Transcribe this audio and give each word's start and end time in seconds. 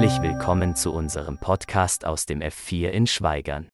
Herzlich 0.00 0.22
willkommen 0.22 0.74
zu 0.74 0.94
unserem 0.94 1.36
Podcast 1.36 2.06
aus 2.06 2.24
dem 2.24 2.40
F4 2.40 2.88
in 2.88 3.06
Schweigern. 3.06 3.68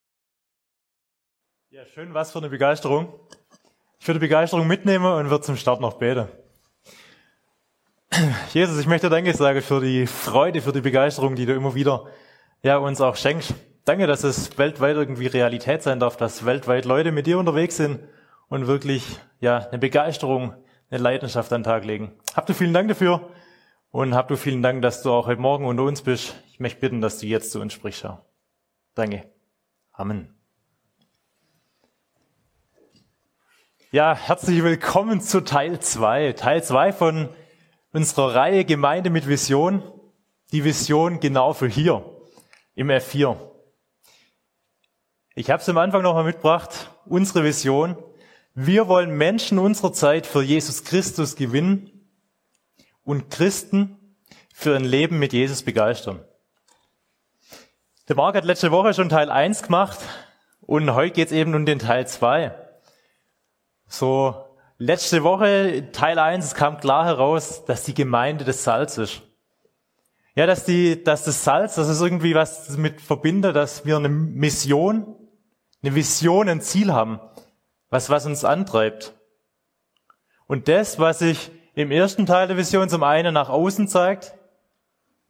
Ja, 1.70 1.86
schön, 1.86 2.14
was 2.14 2.32
für 2.32 2.38
eine 2.38 2.48
Begeisterung. 2.48 3.14
Ich 4.00 4.08
würde 4.08 4.18
Begeisterung 4.18 4.66
mitnehmen 4.66 5.06
und 5.06 5.30
würde 5.30 5.44
zum 5.44 5.56
Start 5.56 5.80
noch 5.80 5.98
beten. 5.98 6.26
Jesus, 8.52 8.76
ich 8.80 8.88
möchte 8.88 9.08
Danke 9.08 9.34
sagen 9.34 9.62
für 9.62 9.80
die 9.80 10.08
Freude, 10.08 10.62
für 10.62 10.72
die 10.72 10.80
Begeisterung, 10.80 11.36
die 11.36 11.46
du 11.46 11.54
immer 11.54 11.76
wieder 11.76 12.06
ja, 12.60 12.78
uns 12.78 13.00
auch 13.00 13.14
schenkst. 13.14 13.54
Danke, 13.84 14.08
dass 14.08 14.24
es 14.24 14.58
weltweit 14.58 14.96
irgendwie 14.96 15.28
Realität 15.28 15.84
sein 15.84 16.00
darf, 16.00 16.16
dass 16.16 16.44
weltweit 16.44 16.86
Leute 16.86 17.12
mit 17.12 17.28
dir 17.28 17.38
unterwegs 17.38 17.76
sind 17.76 18.00
und 18.48 18.66
wirklich 18.66 19.20
ja, 19.38 19.58
eine 19.58 19.78
Begeisterung, 19.78 20.54
eine 20.90 21.00
Leidenschaft 21.00 21.52
an 21.52 21.60
den 21.60 21.70
Tag 21.70 21.84
legen. 21.84 22.10
Habt 22.34 22.48
du 22.48 22.52
vielen 22.52 22.74
Dank 22.74 22.88
dafür. 22.88 23.30
Und 23.90 24.14
hab 24.14 24.28
du 24.28 24.36
vielen 24.36 24.62
Dank, 24.62 24.82
dass 24.82 25.02
du 25.02 25.12
auch 25.12 25.26
heute 25.26 25.40
Morgen 25.40 25.64
unter 25.64 25.84
uns 25.84 26.02
bist. 26.02 26.34
Ich 26.52 26.60
möchte 26.60 26.80
bitten, 26.80 27.00
dass 27.00 27.18
du 27.18 27.26
jetzt 27.26 27.52
zu 27.52 27.60
uns 27.60 27.72
sprichst. 27.72 28.04
Herr. 28.04 28.24
Danke. 28.94 29.30
Amen. 29.92 30.34
Ja, 33.92 34.14
herzlich 34.14 34.62
willkommen 34.62 35.20
zu 35.20 35.42
Teil 35.42 35.80
2. 35.80 36.32
Teil 36.32 36.62
2 36.62 36.92
von 36.92 37.28
unserer 37.92 38.34
Reihe 38.34 38.64
Gemeinde 38.64 39.10
mit 39.10 39.28
Vision. 39.28 39.82
Die 40.52 40.64
Vision 40.64 41.20
genau 41.20 41.52
für 41.54 41.68
hier 41.68 42.04
im 42.74 42.88
F4. 42.88 43.36
Ich 45.34 45.50
habe 45.50 45.62
es 45.62 45.68
am 45.68 45.78
Anfang 45.78 46.02
nochmal 46.02 46.24
mitgebracht. 46.24 46.90
Unsere 47.06 47.44
Vision. 47.44 47.96
Wir 48.54 48.88
wollen 48.88 49.16
Menschen 49.16 49.58
unserer 49.58 49.92
Zeit 49.92 50.26
für 50.26 50.42
Jesus 50.42 50.84
Christus 50.84 51.36
gewinnen 51.36 51.95
und 53.06 53.30
Christen 53.30 53.96
für 54.52 54.76
ein 54.76 54.84
Leben 54.84 55.18
mit 55.18 55.32
Jesus 55.32 55.62
begeistern. 55.62 56.22
Der 58.08 58.16
Marc 58.16 58.34
hat 58.34 58.44
letzte 58.44 58.70
Woche 58.70 58.92
schon 58.92 59.08
Teil 59.08 59.30
1 59.30 59.62
gemacht 59.62 59.98
und 60.60 60.92
heute 60.92 61.14
geht 61.14 61.28
es 61.28 61.32
eben 61.32 61.54
um 61.54 61.64
den 61.64 61.78
Teil 61.78 62.06
2. 62.06 62.54
So, 63.86 64.44
letzte 64.78 65.22
Woche, 65.22 65.90
Teil 65.92 66.18
1, 66.18 66.44
es 66.44 66.54
kam 66.54 66.78
klar 66.78 67.04
heraus, 67.04 67.64
dass 67.64 67.84
die 67.84 67.94
Gemeinde 67.94 68.44
das 68.44 68.64
Salz 68.64 68.98
ist. 68.98 69.22
Ja, 70.34 70.46
dass 70.46 70.64
die, 70.64 71.02
dass 71.02 71.24
das 71.24 71.44
Salz, 71.44 71.76
das 71.76 71.88
ist 71.88 72.00
irgendwie 72.00 72.34
was 72.34 72.66
damit 72.66 73.00
verbindet, 73.00 73.54
dass 73.54 73.86
wir 73.86 73.96
eine 73.96 74.08
Mission, 74.08 75.16
eine 75.82 75.94
Vision, 75.94 76.48
ein 76.48 76.60
Ziel 76.60 76.92
haben, 76.92 77.20
was, 77.88 78.10
was 78.10 78.26
uns 78.26 78.44
antreibt. 78.44 79.14
Und 80.46 80.68
das, 80.68 80.98
was 80.98 81.22
ich 81.22 81.50
im 81.76 81.90
ersten 81.90 82.24
Teil 82.24 82.48
der 82.48 82.56
Vision 82.56 82.88
zum 82.88 83.02
einen 83.02 83.34
nach 83.34 83.50
außen 83.50 83.86
zeigt 83.86 84.34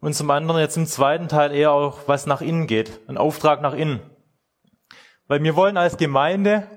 und 0.00 0.14
zum 0.14 0.30
anderen 0.30 0.60
jetzt 0.60 0.76
im 0.76 0.86
zweiten 0.86 1.26
Teil 1.26 1.52
eher 1.52 1.72
auch 1.72 2.06
was 2.06 2.26
nach 2.26 2.40
innen 2.40 2.68
geht, 2.68 3.00
ein 3.08 3.18
Auftrag 3.18 3.60
nach 3.60 3.74
innen. 3.74 4.00
Weil 5.26 5.42
wir 5.42 5.56
wollen 5.56 5.76
als 5.76 5.96
Gemeinde, 5.96 6.68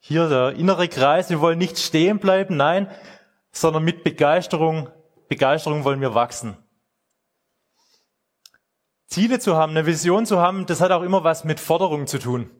hier 0.00 0.28
der 0.28 0.54
innere 0.56 0.88
Kreis, 0.88 1.30
wir 1.30 1.40
wollen 1.40 1.58
nicht 1.58 1.78
stehen 1.78 2.18
bleiben, 2.18 2.56
nein, 2.56 2.90
sondern 3.52 3.84
mit 3.84 4.02
Begeisterung, 4.02 4.90
Begeisterung 5.28 5.84
wollen 5.84 6.00
wir 6.00 6.16
wachsen. 6.16 6.56
Ziele 9.06 9.38
zu 9.38 9.54
haben, 9.54 9.70
eine 9.70 9.86
Vision 9.86 10.26
zu 10.26 10.40
haben, 10.40 10.66
das 10.66 10.80
hat 10.80 10.90
auch 10.90 11.02
immer 11.02 11.22
was 11.22 11.44
mit 11.44 11.60
Forderung 11.60 12.08
zu 12.08 12.18
tun. 12.18 12.50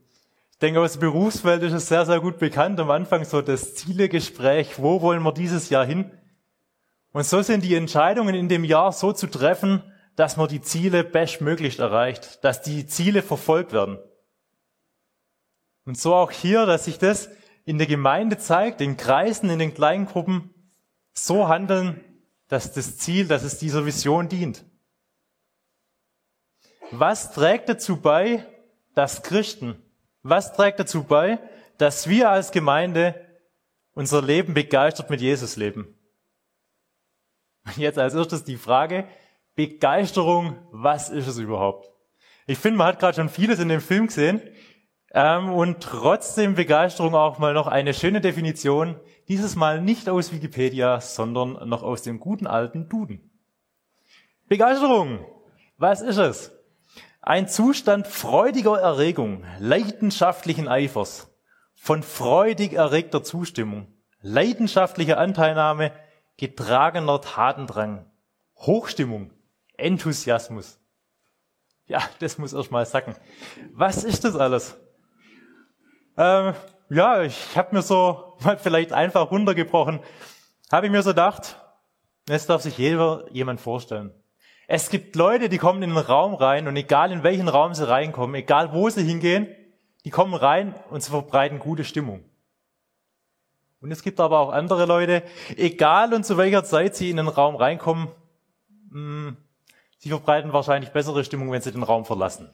Denke, 0.65 0.81
aus 0.81 0.97
Berufswelt 0.97 1.63
ist 1.63 1.75
es 1.75 1.89
sehr, 1.89 2.07
sehr 2.07 2.21
gut 2.21 2.39
bekannt. 2.39 2.81
Am 2.81 2.91
Anfang 2.91 3.27
so 3.27 3.43
das 3.43 3.75
Zielegespräch, 3.75 4.79
wo 4.79 5.03
wollen 5.03 5.23
wir 5.23 5.35
dieses 5.35 5.69
Jahr 5.69 5.85
hin? 5.85 6.11
Und 7.13 7.27
so 7.27 7.43
sind 7.43 7.63
die 7.63 7.75
Entscheidungen 7.75 8.35
in 8.35 8.49
dem 8.49 8.65
Jahr 8.65 8.91
so 8.93 9.13
zu 9.13 9.27
treffen, 9.27 9.83
dass 10.17 10.39
man 10.39 10.49
die 10.49 10.63
Ziele 10.63 11.05
bestmöglichst 11.05 11.81
erreicht, 11.81 12.43
dass 12.45 12.63
die 12.63 12.87
Ziele 12.87 13.21
verfolgt 13.21 13.75
werden. 13.75 13.99
Und 15.85 15.99
so 15.99 16.15
auch 16.15 16.31
hier, 16.31 16.65
dass 16.65 16.87
sich 16.87 16.97
das 16.97 17.29
in 17.67 17.77
der 17.77 17.87
Gemeinde 17.87 18.39
zeigt, 18.39 18.81
in 18.81 18.97
Kreisen, 18.97 19.51
in 19.51 19.59
den 19.59 19.75
kleinen 19.75 20.07
Gruppen, 20.07 20.49
so 21.13 21.47
handeln, 21.47 22.03
dass 22.49 22.73
das 22.73 22.97
Ziel, 22.97 23.29
dass 23.29 23.43
es 23.43 23.59
dieser 23.59 23.85
Vision 23.85 24.31
dient. 24.31 24.65
Was 26.91 27.35
trägt 27.35 27.69
dazu 27.69 28.01
bei, 28.01 28.47
dass 28.95 29.23
Christen 29.23 29.84
was 30.25 30.53
trägt 30.55 30.81
dazu 30.81 31.05
bei, 31.05 31.39
dass 31.79 32.09
wir 32.09 32.31
als 32.31 32.51
Gemeinde 32.51 33.15
unser 33.93 34.23
Leben 34.23 34.55
begeistert 34.55 35.11
mit 35.11 35.21
Jesus 35.21 35.57
leben? 35.57 35.95
Jetzt 37.77 37.99
als 37.99 38.15
erstes 38.15 38.43
die 38.43 38.57
Frage, 38.57 39.07
Begeisterung, 39.55 40.57
was 40.73 41.11
ist 41.11 41.29
es 41.29 41.39
überhaupt? 41.39 41.91
Ich 42.47 42.59
finde, 42.59 42.79
man 42.79 42.89
hat 42.89 42.99
gerade 42.99 43.17
schon 43.17 43.29
vieles 43.29 43.61
in 43.61 43.69
dem 43.69 43.81
Film 43.81 44.07
gesehen 44.07 44.43
ähm, 45.13 45.53
und 45.53 45.83
trotzdem 45.83 46.55
Begeisterung 46.55 47.15
auch 47.15 47.39
mal 47.39 47.55
noch 47.55 47.67
eine 47.67 47.95
schöne 47.95 48.21
Definition, 48.21 48.99
dieses 49.29 49.57
Mal 49.57 49.81
nicht 49.81 50.09
aus 50.09 50.33
Wikipedia, 50.33 51.01
sondern 51.01 51.69
noch 51.69 51.83
aus 51.83 52.03
dem 52.03 52.19
guten 52.19 52.47
alten 52.47 52.89
Duden. 52.89 53.31
Begeisterung, 54.49 55.25
was 55.77 56.01
ist 56.01 56.19
es? 56.19 56.53
Ein 57.27 57.49
Zustand 57.49 58.07
freudiger 58.07 58.79
Erregung, 58.79 59.47
leidenschaftlichen 59.59 60.69
Eifers, 60.69 61.35
von 61.75 62.03
freudig 62.03 62.75
erregter 62.75 63.25
Zustimmung, 63.25 63.87
leidenschaftlicher 64.21 65.17
Anteilnahme, 65.17 65.93
getragener 66.37 67.23
Tatendrang, 67.23 68.05
Hochstimmung, 68.57 69.31
Enthusiasmus. 69.79 70.79
Ja, 71.87 72.03
das 72.19 72.37
muss 72.37 72.53
erst 72.53 72.71
mal 72.71 72.85
sacken. 72.85 73.15
Was 73.73 74.05
ist 74.05 74.25
das 74.25 74.37
alles? 74.37 74.77
Ähm, 76.19 76.53
ja, 76.91 77.23
ich 77.23 77.57
habe 77.57 77.75
mir 77.75 77.81
so 77.81 78.37
mal 78.41 78.59
vielleicht 78.59 78.93
einfach 78.93 79.31
runtergebrochen, 79.31 80.01
habe 80.71 80.85
ich 80.85 80.93
mir 80.93 81.03
so 81.03 81.13
gedacht, 81.13 81.59
das 82.27 82.45
darf 82.45 82.61
sich 82.61 82.77
jeder 82.77 83.25
jemand 83.31 83.63
vorstellen. 83.63 84.13
Es 84.67 84.89
gibt 84.89 85.15
Leute, 85.15 85.49
die 85.49 85.59
kommen 85.59 85.83
in 85.83 85.91
einen 85.91 85.99
Raum 85.99 86.35
rein 86.35 86.67
und 86.69 86.77
egal 86.77 87.13
in 87.13 87.23
welchen 87.23 87.49
Raum 87.49 87.75
sie 87.75 87.87
reinkommen, 87.87 88.35
egal 88.35 88.73
wo 88.73 88.89
sie 88.89 89.05
hingehen, 89.05 89.49
die 90.05 90.11
kommen 90.11 90.35
rein 90.35 90.75
und 90.91 91.03
sie 91.03 91.11
verbreiten 91.11 91.59
gute 91.59 91.85
Stimmung. 91.85 92.25
Und 93.81 93.91
es 93.91 94.03
gibt 94.03 94.21
aber 94.21 94.39
auch 94.39 94.51
andere 94.51 94.87
Leute, 94.87 95.23
egal 95.57 96.15
und 96.15 96.25
zu 96.25 96.39
welcher 96.39 96.65
Zeit 96.65 96.97
sie 96.97 97.11
in 97.11 97.19
den 97.19 97.29
Raum 97.29 97.57
reinkommen, 97.57 98.09
mh, 98.91 99.29
hm, 99.29 99.37
sie 99.99 100.09
verbreiten 100.09 100.55
wahrscheinlich 100.55 100.91
bessere 100.91 101.25
Stimmung, 101.25 101.53
wenn 101.53 101.61
sie 101.61 101.73
den 101.73 101.83
Raum 101.83 102.07
verlassen. 102.07 102.51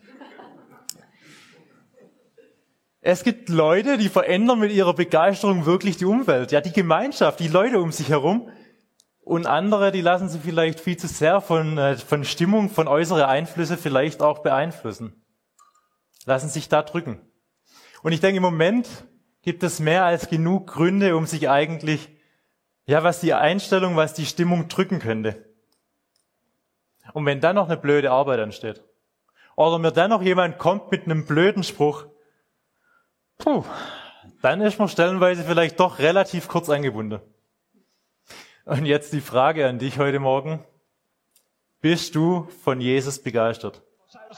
Es 3.03 3.25
gibt 3.25 3.49
Leute, 3.49 3.97
die 3.97 4.09
verändern 4.09 4.59
mit 4.59 4.73
ihrer 4.73 4.93
Begeisterung 4.93 5.65
wirklich 5.65 5.97
die 5.97 6.05
Umwelt, 6.05 6.53
ja, 6.53 6.61
die 6.61 6.73
Gemeinschaft, 6.73 7.41
die 7.41 7.49
Leute 7.49 7.81
um 7.81 7.93
sich 7.93 8.11
herum. 8.11 8.51
Und 9.31 9.47
andere, 9.47 9.93
die 9.93 10.01
lassen 10.01 10.29
sich 10.29 10.43
vielleicht 10.43 10.81
viel 10.81 10.97
zu 10.97 11.07
sehr 11.07 11.41
von, 11.41 11.79
äh, 11.79 11.97
von 11.97 12.25
Stimmung, 12.25 12.69
von 12.69 12.89
äußeren 12.89 13.23
Einflüsse 13.23 13.77
vielleicht 13.77 14.23
auch 14.23 14.41
beeinflussen. 14.41 15.25
Lassen 16.25 16.49
sich 16.49 16.69
da 16.69 16.83
drücken. 16.83 17.21
Und 18.03 18.11
ich 18.11 18.19
denke, 18.19 18.39
im 18.39 18.43
Moment 18.43 18.89
gibt 19.43 19.63
es 19.63 19.79
mehr 19.79 20.05
als 20.05 20.29
genug 20.29 20.67
Gründe, 20.67 21.15
um 21.15 21.27
sich 21.27 21.49
eigentlich, 21.49 22.09
ja, 22.87 23.05
was 23.05 23.21
die 23.21 23.33
Einstellung, 23.33 23.95
was 23.95 24.15
die 24.15 24.27
Stimmung 24.27 24.67
drücken 24.67 24.99
könnte. 24.99 25.49
Und 27.13 27.25
wenn 27.25 27.41
dann 27.41 27.55
noch 27.55 27.69
eine 27.69 27.77
blöde 27.77 28.11
Arbeit 28.11 28.41
ansteht, 28.41 28.83
oder 29.55 29.79
mir 29.79 29.93
dann 29.93 30.11
noch 30.11 30.23
jemand 30.23 30.59
kommt 30.59 30.91
mit 30.91 31.05
einem 31.05 31.25
blöden 31.25 31.63
Spruch, 31.63 32.05
puh, 33.39 33.63
dann 34.43 34.61
ist 34.61 34.81
man 34.81 34.89
stellenweise 34.89 35.45
vielleicht 35.45 35.79
doch 35.79 36.01
relativ 36.01 36.49
kurz 36.49 36.69
angebunden. 36.69 37.21
Und 38.65 38.85
jetzt 38.85 39.13
die 39.13 39.21
Frage 39.21 39.67
an 39.67 39.79
dich 39.79 39.99
heute 39.99 40.19
Morgen. 40.21 40.65
Bist 41.81 42.15
du 42.15 42.47
von 42.63 42.81
Jesus 42.81 43.23
begeistert? 43.23 43.83
Er 44.13 44.37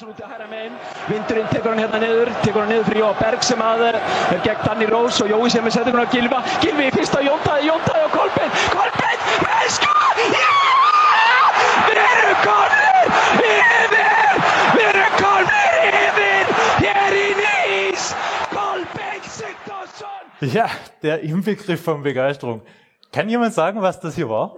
er! 20.42 20.48
Ja, 20.52 20.68
der 21.02 21.20
Inbegriff 21.20 21.84
von 21.84 22.02
Begeisterung. 22.02 22.62
Kann 23.12 23.28
jemand 23.28 23.52
sagen, 23.52 23.82
was 23.82 24.00
das 24.00 24.14
hier 24.14 24.28
war? 24.28 24.56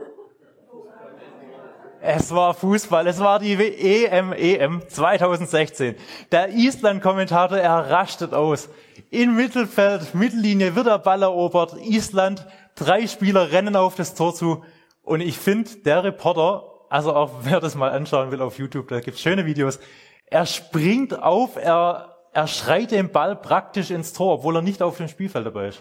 Es 2.01 2.33
war 2.35 2.53
Fußball, 2.55 3.07
es 3.07 3.19
war 3.19 3.39
die 3.39 3.55
EM, 3.55 4.33
EM 4.33 4.83
2016. 4.87 5.97
Der 6.31 6.51
Island-Kommentator, 6.51 7.59
er 7.59 7.91
raschtet 7.91 8.35
aus. 8.35 8.69
In 9.11 9.35
Mittelfeld, 9.35 10.15
Mittellinie 10.15 10.77
wird 10.77 10.87
der 10.87 10.99
Ball 10.99 11.23
erobert. 11.23 11.75
Island, 11.81 12.47
drei 12.75 13.07
Spieler 13.07 13.51
rennen 13.53 13.75
auf 13.75 13.95
das 13.95 14.15
Tor 14.15 14.35
zu. 14.35 14.65
Und 15.03 15.21
ich 15.21 15.39
finde, 15.39 15.71
der 15.85 16.05
Reporter 16.05 16.65
Also 16.91 17.13
auch 17.15 17.31
wer 17.43 17.59
das 17.59 17.75
mal 17.75 17.91
anschauen 17.91 18.31
will 18.31 18.41
auf 18.41 18.59
YouTube, 18.59 18.89
da 18.89 19.01
gibt's 19.01 19.21
schöne 19.21 19.47
Videos. 19.47 19.81
Er 20.27 20.47
springt 20.47 21.21
auf, 21.21 21.57
er, 21.57 22.17
er 22.33 22.47
schreit 22.47 22.93
den 22.93 23.11
Ball 23.11 23.35
praktisch 23.35 23.91
ins 23.91 24.13
Tor, 24.13 24.35
obwohl 24.35 24.57
er 24.57 24.63
nicht 24.63 24.81
auf 24.81 24.99
dem 24.99 25.09
Spielfeld 25.09 25.47
dabei 25.47 25.69
ist. 25.69 25.81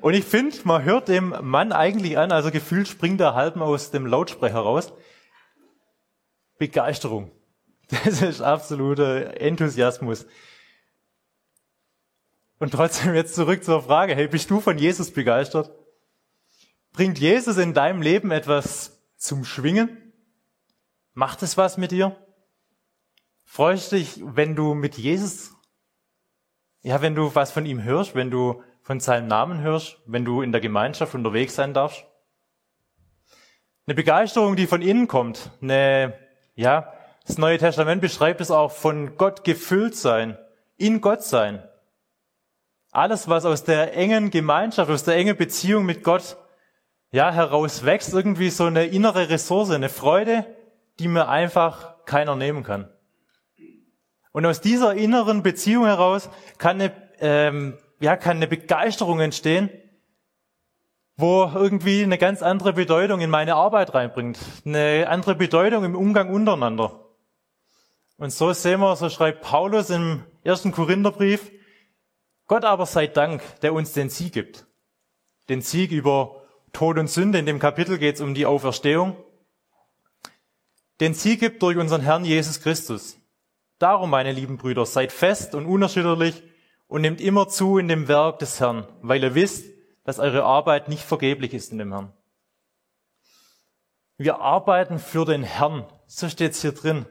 Und 0.00 0.14
ich 0.14 0.24
finde, 0.24 0.56
man 0.64 0.84
hört 0.84 1.08
dem 1.08 1.34
Mann 1.42 1.72
eigentlich 1.72 2.18
an, 2.18 2.32
also 2.32 2.50
gefühlt 2.50 2.88
springt 2.88 3.20
er 3.20 3.34
halb 3.34 3.56
aus 3.56 3.90
dem 3.90 4.06
Lautsprecher 4.06 4.58
raus. 4.58 4.92
Begeisterung. 6.58 7.30
Das 8.04 8.20
ist 8.20 8.40
absoluter 8.40 9.40
Enthusiasmus. 9.40 10.26
Und 12.58 12.72
trotzdem 12.72 13.14
jetzt 13.14 13.34
zurück 13.34 13.62
zur 13.62 13.82
Frage, 13.82 14.14
hey, 14.14 14.26
bist 14.26 14.50
du 14.50 14.60
von 14.60 14.78
Jesus 14.78 15.12
begeistert? 15.12 15.70
Bringt 16.92 17.18
Jesus 17.18 17.58
in 17.58 17.74
deinem 17.74 18.02
Leben 18.02 18.30
etwas 18.30 19.02
zum 19.16 19.44
Schwingen? 19.44 20.12
Macht 21.12 21.42
es 21.42 21.56
was 21.56 21.76
mit 21.76 21.90
dir? 21.90 22.16
Freust 23.44 23.92
dich, 23.92 24.20
wenn 24.24 24.56
du 24.56 24.74
mit 24.74 24.96
Jesus, 24.96 25.52
ja, 26.82 27.00
wenn 27.02 27.14
du 27.14 27.34
was 27.34 27.52
von 27.52 27.66
ihm 27.66 27.82
hörst, 27.82 28.14
wenn 28.14 28.30
du 28.30 28.62
von 28.86 29.00
seinem 29.00 29.26
Namen 29.26 29.62
hörst, 29.62 29.98
wenn 30.06 30.24
du 30.24 30.42
in 30.42 30.52
der 30.52 30.60
Gemeinschaft 30.60 31.16
unterwegs 31.16 31.56
sein 31.56 31.74
darfst? 31.74 32.06
Eine 33.84 33.96
Begeisterung, 33.96 34.54
die 34.54 34.68
von 34.68 34.80
innen 34.80 35.08
kommt, 35.08 35.50
eine, 35.60 36.14
ja, 36.54 36.92
das 37.26 37.36
Neue 37.36 37.58
Testament 37.58 38.00
beschreibt 38.00 38.40
es 38.40 38.52
auch 38.52 38.70
von 38.70 39.16
Gott 39.16 39.42
gefüllt 39.42 39.96
sein, 39.96 40.38
in 40.76 41.00
Gott 41.00 41.24
sein. 41.24 41.68
Alles, 42.92 43.28
was 43.28 43.44
aus 43.44 43.64
der 43.64 43.96
engen 43.96 44.30
Gemeinschaft, 44.30 44.88
aus 44.88 45.02
der 45.02 45.16
engen 45.16 45.36
Beziehung 45.36 45.84
mit 45.84 46.04
Gott, 46.04 46.36
ja, 47.10 47.32
heraus 47.32 47.84
wächst, 47.84 48.14
irgendwie 48.14 48.50
so 48.50 48.66
eine 48.66 48.86
innere 48.86 49.30
Ressource, 49.30 49.70
eine 49.70 49.88
Freude, 49.88 50.46
die 51.00 51.08
mir 51.08 51.28
einfach 51.28 52.04
keiner 52.04 52.36
nehmen 52.36 52.62
kann. 52.62 52.88
Und 54.30 54.46
aus 54.46 54.60
dieser 54.60 54.94
inneren 54.94 55.42
Beziehung 55.42 55.86
heraus 55.86 56.30
kann 56.58 56.80
eine, 56.80 56.92
ähm, 57.18 57.78
ja, 58.00 58.16
kann 58.16 58.36
eine 58.36 58.46
Begeisterung 58.46 59.20
entstehen, 59.20 59.70
wo 61.16 61.50
irgendwie 61.54 62.02
eine 62.02 62.18
ganz 62.18 62.42
andere 62.42 62.74
Bedeutung 62.74 63.20
in 63.20 63.30
meine 63.30 63.54
Arbeit 63.54 63.94
reinbringt, 63.94 64.38
eine 64.64 65.06
andere 65.08 65.34
Bedeutung 65.34 65.84
im 65.84 65.96
Umgang 65.96 66.30
untereinander. 66.30 67.06
Und 68.18 68.32
so 68.32 68.52
sehen 68.52 68.80
wir, 68.80 68.96
so 68.96 69.08
schreibt 69.08 69.42
Paulus 69.42 69.90
im 69.90 70.24
ersten 70.42 70.72
Korintherbrief, 70.72 71.50
Gott 72.46 72.64
aber 72.64 72.86
sei 72.86 73.06
Dank, 73.08 73.42
der 73.60 73.72
uns 73.72 73.92
den 73.92 74.08
Sieg 74.08 74.32
gibt. 74.32 74.66
Den 75.48 75.62
Sieg 75.62 75.90
über 75.90 76.42
Tod 76.72 76.98
und 76.98 77.08
Sünde. 77.08 77.38
In 77.38 77.46
dem 77.46 77.58
Kapitel 77.58 77.98
geht 77.98 78.16
es 78.16 78.20
um 78.20 78.34
die 78.34 78.46
Auferstehung. 78.46 79.16
Den 81.00 81.14
Sieg 81.14 81.40
gibt 81.40 81.62
durch 81.62 81.76
unseren 81.76 82.02
Herrn 82.02 82.24
Jesus 82.24 82.60
Christus. 82.60 83.18
Darum, 83.78 84.10
meine 84.10 84.32
lieben 84.32 84.58
Brüder, 84.58 84.86
seid 84.86 85.12
fest 85.12 85.54
und 85.54 85.66
unerschütterlich 85.66 86.42
und 86.88 87.02
nehmt 87.02 87.20
immer 87.20 87.48
zu 87.48 87.78
in 87.78 87.88
dem 87.88 88.08
Werk 88.08 88.38
des 88.38 88.60
Herrn, 88.60 88.86
weil 89.02 89.22
ihr 89.22 89.34
wisst, 89.34 89.66
dass 90.04 90.18
eure 90.18 90.44
Arbeit 90.44 90.88
nicht 90.88 91.02
vergeblich 91.02 91.52
ist 91.52 91.72
in 91.72 91.78
dem 91.78 91.92
Herrn. 91.92 92.12
Wir 94.18 94.40
arbeiten 94.40 94.98
für 94.98 95.24
den 95.24 95.42
Herrn. 95.42 95.84
So 96.06 96.28
steht 96.28 96.52
es 96.52 96.62
hier 96.62 96.72
drin. 96.72 97.06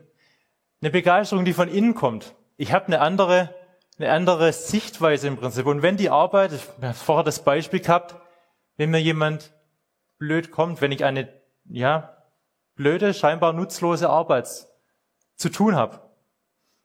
Eine 0.81 0.91
Begeisterung, 0.91 1.45
die 1.45 1.53
von 1.53 1.67
innen 1.67 1.93
kommt. 1.93 2.35
Ich 2.57 2.71
habe 2.71 2.87
eine 2.87 3.01
andere, 3.01 3.53
eine 3.99 4.11
andere 4.11 4.53
Sichtweise 4.53 5.27
im 5.27 5.37
Prinzip. 5.37 5.65
Und 5.65 5.81
wenn 5.81 5.97
die 5.97 6.09
Arbeit, 6.09 6.53
ich 6.53 6.63
habe 6.81 6.93
vorher 6.93 7.23
das 7.23 7.43
Beispiel 7.43 7.81
gehabt, 7.81 8.15
wenn 8.77 8.91
mir 8.91 9.01
jemand 9.01 9.53
blöd 10.17 10.51
kommt, 10.51 10.81
wenn 10.81 10.91
ich 10.91 11.03
eine, 11.03 11.29
ja, 11.65 12.15
blöde, 12.75 13.13
scheinbar 13.13 13.53
nutzlose 13.53 14.09
Arbeit 14.09 14.67
zu 15.35 15.49
tun 15.49 15.75
habe, 15.75 16.01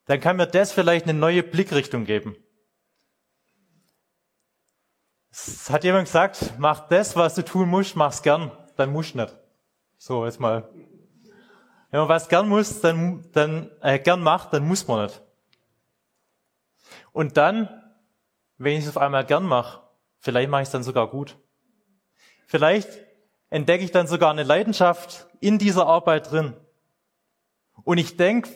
dann 0.07 0.21
kann 0.21 0.37
mir 0.37 0.47
das 0.47 0.73
vielleicht 0.73 1.05
eine 1.05 1.19
neue 1.19 1.43
Blickrichtung 1.43 2.05
geben. 2.05 2.37
Es 5.31 5.71
hat 5.71 5.85
jemand 5.85 6.06
gesagt, 6.06 6.55
mach 6.59 6.88
das, 6.88 7.15
was 7.17 7.35
du 7.35 7.44
tun 7.44 7.69
musst, 7.69 7.97
mach's 7.97 8.23
gern, 8.23 8.50
dann 8.77 8.93
musst 8.93 9.15
du 9.15 9.19
nicht. 9.19 9.37
So, 9.99 10.25
jetzt 10.25 10.41
mal 10.41 10.69
wenn 11.91 12.00
man 12.00 12.09
was 12.09 12.29
gern 12.29 12.49
muss, 12.49 12.81
dann, 12.81 13.25
dann 13.32 13.71
äh, 13.82 13.99
gern 13.99 14.23
macht, 14.23 14.53
dann 14.53 14.67
muss 14.67 14.87
man 14.87 15.06
nicht. 15.06 15.23
Und 17.12 17.37
dann, 17.37 17.69
wenn 18.59 18.77
ich 18.77 18.85
es 18.85 18.91
auf 18.91 19.03
einmal 19.03 19.25
gern 19.25 19.44
mache, 19.44 19.82
vielleicht 20.19 20.50
mache 20.50 20.62
ich 20.62 20.69
es 20.69 20.73
dann 20.73 20.85
sogar 20.85 21.09
gut. 21.09 21.37
Vielleicht 22.47 22.88
entdecke 23.49 23.85
ich 23.85 23.91
dann 23.91 24.06
sogar 24.06 24.31
eine 24.31 24.44
Leidenschaft 24.44 25.26
in 25.41 25.59
dieser 25.59 25.87
Arbeit 25.87 26.31
drin. 26.31 26.55
Und 27.83 27.99
ich 27.99 28.17
denke, 28.17 28.50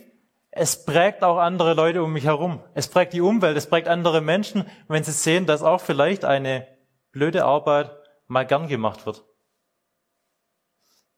es 0.56 0.84
prägt 0.84 1.24
auch 1.24 1.38
andere 1.38 1.74
Leute 1.74 2.04
um 2.04 2.12
mich 2.12 2.26
herum. 2.26 2.62
Es 2.74 2.86
prägt 2.86 3.12
die 3.12 3.20
Umwelt, 3.20 3.56
es 3.56 3.68
prägt 3.68 3.88
andere 3.88 4.20
Menschen, 4.20 4.64
wenn 4.86 5.02
sie 5.02 5.10
sehen, 5.10 5.46
dass 5.46 5.64
auch 5.64 5.80
vielleicht 5.80 6.24
eine 6.24 6.68
blöde 7.10 7.44
Arbeit 7.44 7.90
mal 8.28 8.46
gern 8.46 8.68
gemacht 8.68 9.04
wird. 9.04 9.24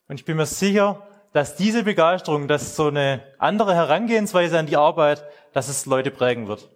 Und 0.09 0.19
ich 0.19 0.25
bin 0.25 0.39
mir 0.39 0.47
sicher, 0.47 1.07
dass 1.35 1.55
diese 1.55 1.83
Begeisterung, 1.83 2.49
dass 2.49 2.77
so 2.77 2.87
eine 2.87 3.23
andere 3.39 3.75
Herangehensweise 3.75 4.59
an 4.59 4.67
die 4.67 4.79
Arbeit, 4.79 5.23
dass 5.53 5.69
es 5.69 5.85
Leute 5.85 6.11
prägen 6.11 6.49
wird. 6.49 6.71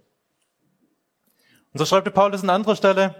Und 1.73 1.79
so 1.79 1.87
schreibt 1.87 2.13
Paulus 2.13 2.43
an 2.43 2.51
anderer 2.51 2.77
Stelle, 2.77 3.15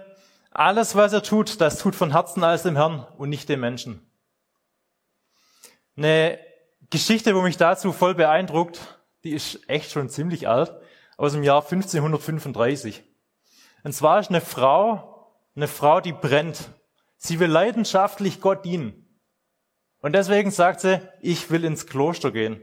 alles, 0.51 0.95
was 0.95 1.13
er 1.13 1.23
tut, 1.23 1.59
das 1.61 1.79
tut 1.79 1.95
von 1.95 2.11
Herzen 2.11 2.43
als 2.43 2.61
dem 2.61 2.75
Herrn 2.75 3.07
und 3.17 3.29
nicht 3.29 3.49
dem 3.49 3.61
Menschen. 3.61 4.05
Eine 5.97 6.37
Geschichte, 6.91 7.35
wo 7.35 7.41
mich 7.41 7.57
dazu 7.57 7.91
voll 7.91 8.13
beeindruckt, 8.13 9.00
die 9.23 9.31
ist 9.31 9.67
echt 9.69 9.91
schon 9.91 10.09
ziemlich 10.09 10.47
alt, 10.47 10.73
aus 11.17 11.33
dem 11.33 11.43
Jahr 11.43 11.61
1535. 11.61 13.03
Und 13.83 13.93
zwar 13.93 14.19
ist 14.19 14.29
eine 14.29 14.41
Frau, 14.41 15.31
eine 15.55 15.67
Frau, 15.67 16.01
die 16.01 16.13
brennt. 16.13 16.71
Sie 17.17 17.39
will 17.39 17.49
leidenschaftlich 17.49 18.41
Gott 18.41 18.65
dienen. 18.65 19.07
Und 19.99 20.13
deswegen 20.13 20.49
sagt 20.49 20.81
sie, 20.81 20.99
ich 21.19 21.51
will 21.51 21.63
ins 21.63 21.85
Kloster 21.85 22.31
gehen, 22.31 22.59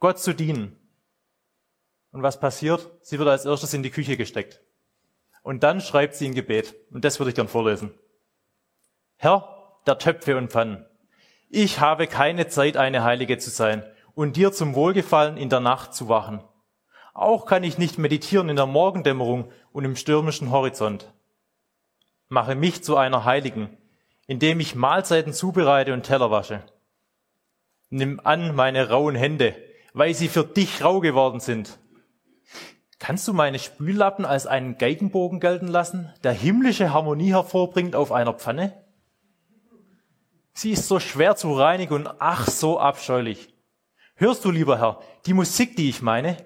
Gott 0.00 0.18
zu 0.18 0.34
dienen. 0.34 0.76
Und 2.10 2.22
was 2.22 2.40
passiert? 2.40 2.90
Sie 3.02 3.18
wird 3.18 3.28
als 3.28 3.44
erstes 3.44 3.74
in 3.74 3.82
die 3.82 3.90
Küche 3.90 4.16
gesteckt. 4.16 4.60
Und 5.42 5.62
dann 5.62 5.80
schreibt 5.80 6.14
sie 6.14 6.26
ein 6.26 6.34
Gebet. 6.34 6.74
Und 6.90 7.04
das 7.04 7.20
würde 7.20 7.30
ich 7.30 7.36
gern 7.36 7.48
vorlesen. 7.48 7.94
Herr 9.16 9.54
der 9.86 9.98
Töpfe 9.98 10.36
und 10.36 10.50
Pfannen, 10.50 10.84
ich 11.48 11.80
habe 11.80 12.06
keine 12.08 12.48
Zeit, 12.48 12.76
eine 12.76 13.04
Heilige 13.04 13.38
zu 13.38 13.50
sein 13.50 13.84
und 14.18 14.34
dir 14.34 14.50
zum 14.50 14.74
Wohlgefallen 14.74 15.36
in 15.36 15.48
der 15.48 15.60
Nacht 15.60 15.94
zu 15.94 16.08
wachen. 16.08 16.42
Auch 17.14 17.46
kann 17.46 17.62
ich 17.62 17.78
nicht 17.78 17.98
meditieren 17.98 18.48
in 18.48 18.56
der 18.56 18.66
Morgendämmerung 18.66 19.52
und 19.70 19.84
im 19.84 19.94
stürmischen 19.94 20.50
Horizont. 20.50 21.14
Mache 22.26 22.56
mich 22.56 22.82
zu 22.82 22.96
einer 22.96 23.24
Heiligen, 23.24 23.78
indem 24.26 24.58
ich 24.58 24.74
Mahlzeiten 24.74 25.32
zubereite 25.32 25.94
und 25.94 26.02
Teller 26.02 26.32
wasche. 26.32 26.64
Nimm 27.90 28.20
an 28.24 28.56
meine 28.56 28.88
rauen 28.88 29.14
Hände, 29.14 29.54
weil 29.92 30.14
sie 30.14 30.26
für 30.26 30.42
dich 30.42 30.82
rau 30.82 30.98
geworden 30.98 31.38
sind. 31.38 31.78
Kannst 32.98 33.28
du 33.28 33.32
meine 33.32 33.60
Spüllappen 33.60 34.24
als 34.24 34.48
einen 34.48 34.78
Geigenbogen 34.78 35.38
gelten 35.38 35.68
lassen, 35.68 36.12
der 36.24 36.32
himmlische 36.32 36.92
Harmonie 36.92 37.30
hervorbringt 37.30 37.94
auf 37.94 38.10
einer 38.10 38.32
Pfanne? 38.32 38.84
Sie 40.54 40.72
ist 40.72 40.88
so 40.88 40.98
schwer 40.98 41.36
zu 41.36 41.52
reinigen 41.52 41.94
und 41.94 42.08
ach 42.18 42.48
so 42.48 42.80
abscheulich. 42.80 43.54
Hörst 44.20 44.44
du, 44.44 44.50
lieber 44.50 44.80
Herr, 44.80 45.00
die 45.26 45.32
Musik, 45.32 45.76
die 45.76 45.88
ich 45.88 46.02
meine? 46.02 46.36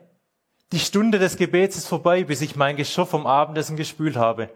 Die 0.73 0.79
Stunde 0.79 1.19
des 1.19 1.39
Gebets 1.39 1.75
ist 1.79 1.89
vorbei, 1.89 2.23
bis 2.23 2.43
ich 2.43 2.55
mein 2.55 2.77
Geschirr 2.77 3.07
vom 3.07 3.27
Abendessen 3.27 3.79
gespült 3.79 4.15
habe. 4.17 4.51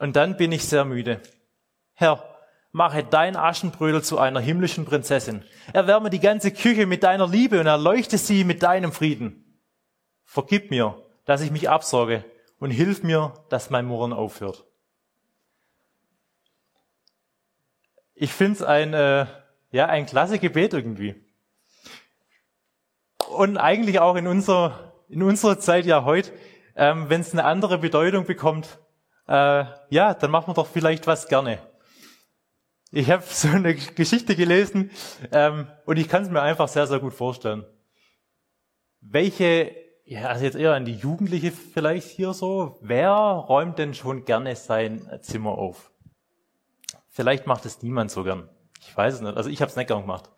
Und 0.00 0.16
dann 0.16 0.36
bin 0.36 0.50
ich 0.50 0.64
sehr 0.64 0.84
müde. 0.84 1.20
Herr, 1.94 2.36
mache 2.72 3.04
dein 3.04 3.36
Aschenbrödel 3.36 4.02
zu 4.02 4.18
einer 4.18 4.40
himmlischen 4.40 4.84
Prinzessin. 4.84 5.44
Erwärme 5.72 6.10
die 6.10 6.18
ganze 6.18 6.50
Küche 6.50 6.86
mit 6.86 7.04
deiner 7.04 7.28
Liebe 7.28 7.60
und 7.60 7.66
erleuchte 7.66 8.18
sie 8.18 8.42
mit 8.42 8.64
deinem 8.64 8.90
Frieden. 8.90 9.60
Vergib 10.24 10.72
mir, 10.72 11.00
dass 11.24 11.42
ich 11.42 11.52
mich 11.52 11.70
absorge 11.70 12.24
und 12.58 12.72
hilf 12.72 13.04
mir, 13.04 13.34
dass 13.50 13.70
mein 13.70 13.86
Murren 13.86 14.12
aufhört. 14.12 14.66
Ich 18.14 18.32
finde 18.32 18.54
es 18.54 18.62
ein, 18.62 18.94
äh, 18.94 19.26
ja, 19.70 19.86
ein 19.86 20.06
klasse 20.06 20.40
Gebet 20.40 20.72
irgendwie. 20.72 21.31
Und 23.36 23.56
eigentlich 23.56 24.00
auch 24.00 24.16
in 24.16 24.26
unserer, 24.26 24.92
in 25.08 25.22
unserer 25.22 25.58
Zeit 25.58 25.86
ja 25.86 26.04
heute, 26.04 26.32
ähm, 26.76 27.08
wenn 27.08 27.20
es 27.20 27.32
eine 27.32 27.44
andere 27.44 27.78
Bedeutung 27.78 28.24
bekommt, 28.24 28.78
äh, 29.28 29.64
ja, 29.90 30.14
dann 30.14 30.30
machen 30.30 30.48
wir 30.48 30.54
doch 30.54 30.66
vielleicht 30.66 31.06
was 31.06 31.28
gerne. 31.28 31.58
Ich 32.90 33.10
habe 33.10 33.22
so 33.26 33.48
eine 33.48 33.74
Geschichte 33.74 34.36
gelesen 34.36 34.90
ähm, 35.32 35.66
und 35.86 35.98
ich 35.98 36.08
kann 36.08 36.22
es 36.22 36.30
mir 36.30 36.42
einfach 36.42 36.68
sehr, 36.68 36.86
sehr 36.86 36.98
gut 36.98 37.14
vorstellen. 37.14 37.64
Welche, 39.00 39.74
ja, 40.04 40.26
also 40.28 40.44
jetzt 40.44 40.56
eher 40.56 40.74
an 40.74 40.84
die 40.84 40.94
Jugendliche 40.94 41.52
vielleicht 41.52 42.08
hier 42.08 42.34
so, 42.34 42.78
wer 42.82 43.10
räumt 43.12 43.78
denn 43.78 43.94
schon 43.94 44.24
gerne 44.24 44.54
sein 44.56 45.08
Zimmer 45.22 45.52
auf? 45.52 45.90
Vielleicht 47.08 47.46
macht 47.46 47.64
es 47.64 47.82
niemand 47.82 48.10
so 48.10 48.24
gern. 48.24 48.48
Ich 48.80 48.96
weiß 48.96 49.14
es 49.14 49.20
nicht. 49.20 49.36
Also 49.36 49.48
ich 49.48 49.60
habe 49.62 49.70
es 49.70 49.76
nicht 49.76 49.88
gern 49.88 50.02
gemacht. 50.02 50.30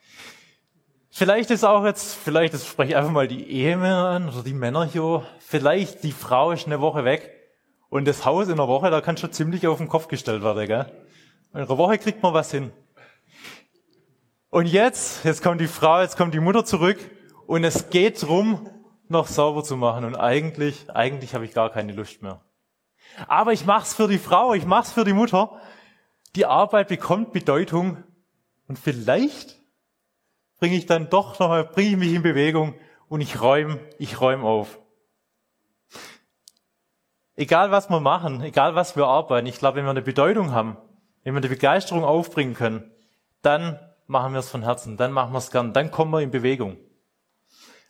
Vielleicht 1.16 1.52
ist 1.52 1.62
auch 1.62 1.84
jetzt, 1.84 2.16
vielleicht 2.16 2.54
das 2.54 2.66
spreche 2.66 2.90
ich 2.90 2.96
einfach 2.96 3.12
mal 3.12 3.28
die 3.28 3.48
Ehemänner 3.48 4.08
an 4.08 4.28
oder 4.28 4.42
die 4.42 4.52
Männer 4.52 4.84
hier. 4.84 5.24
Vielleicht 5.38 6.02
die 6.02 6.10
Frau 6.10 6.50
ist 6.50 6.66
eine 6.66 6.80
Woche 6.80 7.04
weg 7.04 7.30
und 7.88 8.08
das 8.08 8.24
Haus 8.24 8.48
in 8.48 8.54
einer 8.54 8.66
Woche, 8.66 8.90
da 8.90 9.00
kann 9.00 9.16
schon 9.16 9.30
ziemlich 9.32 9.64
auf 9.68 9.78
den 9.78 9.86
Kopf 9.86 10.08
gestellt 10.08 10.42
werden, 10.42 10.66
gell? 10.66 10.86
In 11.52 11.60
einer 11.60 11.78
Woche 11.78 11.98
kriegt 11.98 12.20
man 12.20 12.34
was 12.34 12.50
hin. 12.50 12.72
Und 14.50 14.66
jetzt, 14.66 15.24
jetzt 15.24 15.40
kommt 15.40 15.60
die 15.60 15.68
Frau, 15.68 16.00
jetzt 16.00 16.16
kommt 16.16 16.34
die 16.34 16.40
Mutter 16.40 16.64
zurück 16.64 16.98
und 17.46 17.62
es 17.62 17.90
geht 17.90 18.20
drum, 18.20 18.68
noch 19.06 19.28
sauber 19.28 19.62
zu 19.62 19.76
machen. 19.76 20.04
Und 20.04 20.16
eigentlich, 20.16 20.90
eigentlich 20.90 21.32
habe 21.36 21.44
ich 21.44 21.54
gar 21.54 21.70
keine 21.70 21.92
Lust 21.92 22.22
mehr. 22.22 22.40
Aber 23.28 23.52
ich 23.52 23.64
mach's 23.64 23.94
für 23.94 24.08
die 24.08 24.18
Frau, 24.18 24.52
ich 24.52 24.66
mach's 24.66 24.90
für 24.90 25.04
die 25.04 25.12
Mutter. 25.12 25.60
Die 26.34 26.46
Arbeit 26.46 26.88
bekommt 26.88 27.32
Bedeutung 27.32 28.02
und 28.66 28.80
vielleicht 28.80 29.63
bringe 30.58 30.76
ich 30.76 30.86
dann 30.86 31.10
doch 31.10 31.38
noch 31.38 31.48
mal, 31.48 31.64
bringe 31.64 31.90
ich 31.90 31.96
mich 31.96 32.12
in 32.12 32.22
Bewegung 32.22 32.74
und 33.08 33.20
ich 33.20 33.40
räume, 33.40 33.80
ich 33.98 34.20
räume 34.20 34.44
auf. 34.44 34.78
Egal 37.36 37.70
was 37.70 37.90
wir 37.90 38.00
machen, 38.00 38.42
egal 38.42 38.74
was 38.74 38.96
wir 38.96 39.06
arbeiten, 39.06 39.46
ich 39.46 39.58
glaube, 39.58 39.78
wenn 39.78 39.84
wir 39.84 39.90
eine 39.90 40.02
Bedeutung 40.02 40.52
haben, 40.52 40.76
wenn 41.24 41.34
wir 41.34 41.38
eine 41.38 41.48
Begeisterung 41.48 42.04
aufbringen 42.04 42.54
können, 42.54 42.92
dann 43.42 43.78
machen 44.06 44.32
wir 44.32 44.40
es 44.40 44.50
von 44.50 44.62
Herzen, 44.62 44.96
dann 44.96 45.12
machen 45.12 45.32
wir 45.32 45.38
es 45.38 45.50
gern, 45.50 45.72
dann 45.72 45.90
kommen 45.90 46.12
wir 46.12 46.20
in 46.20 46.30
Bewegung. 46.30 46.76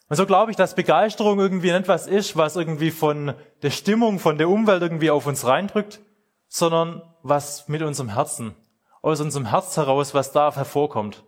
Und 0.09 0.17
so 0.17 0.27
glaube 0.27 0.51
ich, 0.51 0.57
dass 0.57 0.75
Begeisterung 0.75 1.41
irgendwie 1.41 1.73
nicht 1.73 1.89
was 1.89 2.07
ist, 2.07 2.37
was 2.37 2.57
irgendwie 2.57 2.91
von 2.91 3.35
der 3.63 3.71
Stimmung, 3.71 4.19
von 4.19 4.39
der 4.39 4.49
Umwelt 4.49 4.83
irgendwie 4.83 5.11
auf 5.11 5.27
uns 5.27 5.47
reindrückt, 5.47 6.01
sondern 6.49 7.03
was 7.23 7.69
mit 7.69 7.83
unserem 7.83 8.11
Herzen, 8.11 8.55
aus 9.03 9.21
unserem 9.21 9.47
Herz 9.47 9.77
heraus, 9.77 10.15
was 10.15 10.33
da 10.33 10.55
hervorkommt. 10.55 11.25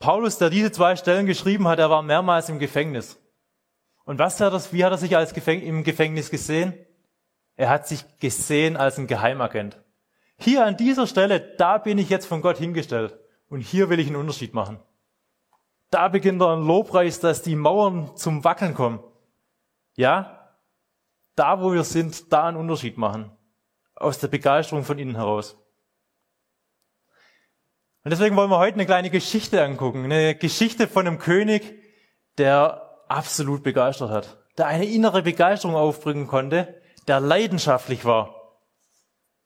Paulus, 0.00 0.38
der 0.38 0.48
diese 0.48 0.72
zwei 0.72 0.96
Stellen 0.96 1.26
geschrieben 1.26 1.68
hat, 1.68 1.78
er 1.78 1.90
war 1.90 2.02
mehrmals 2.02 2.48
im 2.48 2.58
Gefängnis. 2.58 3.20
Und 4.04 4.18
was 4.18 4.40
hat 4.40 4.52
er, 4.54 4.72
wie 4.72 4.84
hat 4.84 4.92
er 4.92 4.98
sich 4.98 5.14
als 5.14 5.34
Gefäng 5.34 5.60
im 5.60 5.84
Gefängnis 5.84 6.30
gesehen? 6.30 6.74
Er 7.54 7.68
hat 7.68 7.86
sich 7.86 8.18
gesehen 8.18 8.78
als 8.78 8.98
ein 8.98 9.06
Geheimagent. 9.06 9.78
Hier 10.38 10.64
an 10.64 10.78
dieser 10.78 11.06
Stelle, 11.06 11.54
da 11.58 11.76
bin 11.76 11.98
ich 11.98 12.08
jetzt 12.08 12.24
von 12.24 12.40
Gott 12.40 12.56
hingestellt. 12.56 13.18
Und 13.50 13.60
hier 13.60 13.90
will 13.90 14.00
ich 14.00 14.06
einen 14.06 14.16
Unterschied 14.16 14.54
machen. 14.54 14.80
Da 15.90 16.08
beginnt 16.08 16.40
er 16.40 16.56
ein 16.56 16.66
Lobpreis, 16.66 17.20
dass 17.20 17.42
die 17.42 17.56
Mauern 17.56 18.16
zum 18.16 18.42
Wackeln 18.42 18.74
kommen. 18.74 19.00
Ja? 19.96 20.54
Da, 21.36 21.60
wo 21.60 21.74
wir 21.74 21.84
sind, 21.84 22.32
da 22.32 22.46
einen 22.46 22.56
Unterschied 22.56 22.96
machen. 22.96 23.30
Aus 23.96 24.18
der 24.18 24.28
Begeisterung 24.28 24.82
von 24.82 24.98
innen 24.98 25.16
heraus. 25.16 25.58
Und 28.02 28.10
deswegen 28.10 28.36
wollen 28.36 28.50
wir 28.50 28.58
heute 28.58 28.74
eine 28.74 28.86
kleine 28.86 29.10
Geschichte 29.10 29.62
angucken. 29.62 30.04
Eine 30.04 30.34
Geschichte 30.34 30.88
von 30.88 31.06
einem 31.06 31.18
König, 31.18 31.74
der 32.38 33.04
absolut 33.08 33.62
begeistert 33.62 34.10
hat. 34.10 34.38
Der 34.56 34.66
eine 34.66 34.86
innere 34.86 35.22
Begeisterung 35.22 35.74
aufbringen 35.74 36.26
konnte, 36.26 36.80
der 37.08 37.20
leidenschaftlich 37.20 38.04
war. 38.04 38.34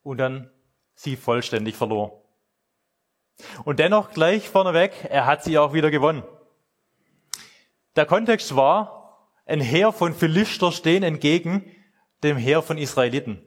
Und 0.02 0.18
dann 0.18 0.50
sie 0.94 1.16
vollständig 1.16 1.75
verlor. 1.75 2.23
Und 3.64 3.80
dennoch 3.80 4.12
gleich 4.12 4.49
vorneweg, 4.49 4.92
er 5.08 5.26
hat 5.26 5.42
sie 5.42 5.58
auch 5.58 5.73
wieder 5.73 5.90
gewonnen. 5.90 6.23
Der 7.96 8.06
Kontext 8.06 8.54
war, 8.54 9.28
ein 9.46 9.61
Heer 9.61 9.92
von 9.92 10.14
Philister 10.14 10.73
stehen 10.73 11.02
entgegen 11.02 11.70
dem 12.23 12.37
Heer 12.37 12.62
von 12.62 12.78
Israeliten. 12.78 13.42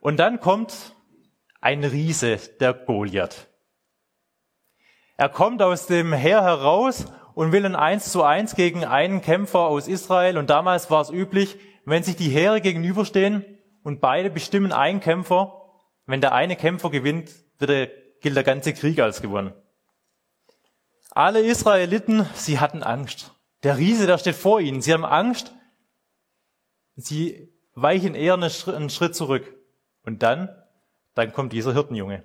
Und 0.00 0.18
dann 0.18 0.40
kommt 0.40 0.94
ein 1.60 1.82
Riese, 1.82 2.36
der 2.60 2.72
Goliath. 2.72 3.47
Er 5.18 5.28
kommt 5.28 5.60
aus 5.62 5.86
dem 5.86 6.12
Heer 6.12 6.42
heraus 6.42 7.06
und 7.34 7.50
will 7.50 7.66
ein 7.66 7.74
Eins 7.74 8.12
zu 8.12 8.22
eins 8.22 8.54
gegen 8.54 8.84
einen 8.84 9.20
Kämpfer 9.20 9.58
aus 9.58 9.88
Israel. 9.88 10.38
Und 10.38 10.48
damals 10.48 10.92
war 10.92 11.00
es 11.00 11.10
üblich, 11.10 11.58
wenn 11.84 12.04
sich 12.04 12.14
die 12.14 12.28
Heere 12.28 12.60
gegenüberstehen 12.60 13.44
und 13.82 14.00
beide 14.00 14.30
bestimmen 14.30 14.72
einen 14.72 15.00
Kämpfer, 15.00 15.60
wenn 16.06 16.20
der 16.20 16.34
eine 16.34 16.54
Kämpfer 16.54 16.90
gewinnt, 16.90 17.32
der, 17.60 17.88
gilt 18.20 18.36
der 18.36 18.44
ganze 18.44 18.72
Krieg 18.72 19.00
als 19.00 19.20
gewonnen. 19.20 19.52
Alle 21.10 21.40
Israeliten, 21.40 22.24
sie 22.34 22.60
hatten 22.60 22.84
Angst. 22.84 23.34
Der 23.64 23.76
Riese, 23.76 24.06
der 24.06 24.18
steht 24.18 24.36
vor 24.36 24.60
ihnen. 24.60 24.82
Sie 24.82 24.92
haben 24.92 25.04
Angst. 25.04 25.52
Sie 26.94 27.52
weichen 27.74 28.14
eher 28.14 28.34
einen 28.34 28.90
Schritt 28.90 29.16
zurück. 29.16 29.52
Und 30.04 30.22
dann, 30.22 30.48
dann 31.14 31.32
kommt 31.32 31.52
dieser 31.52 31.72
Hirtenjunge. 31.72 32.22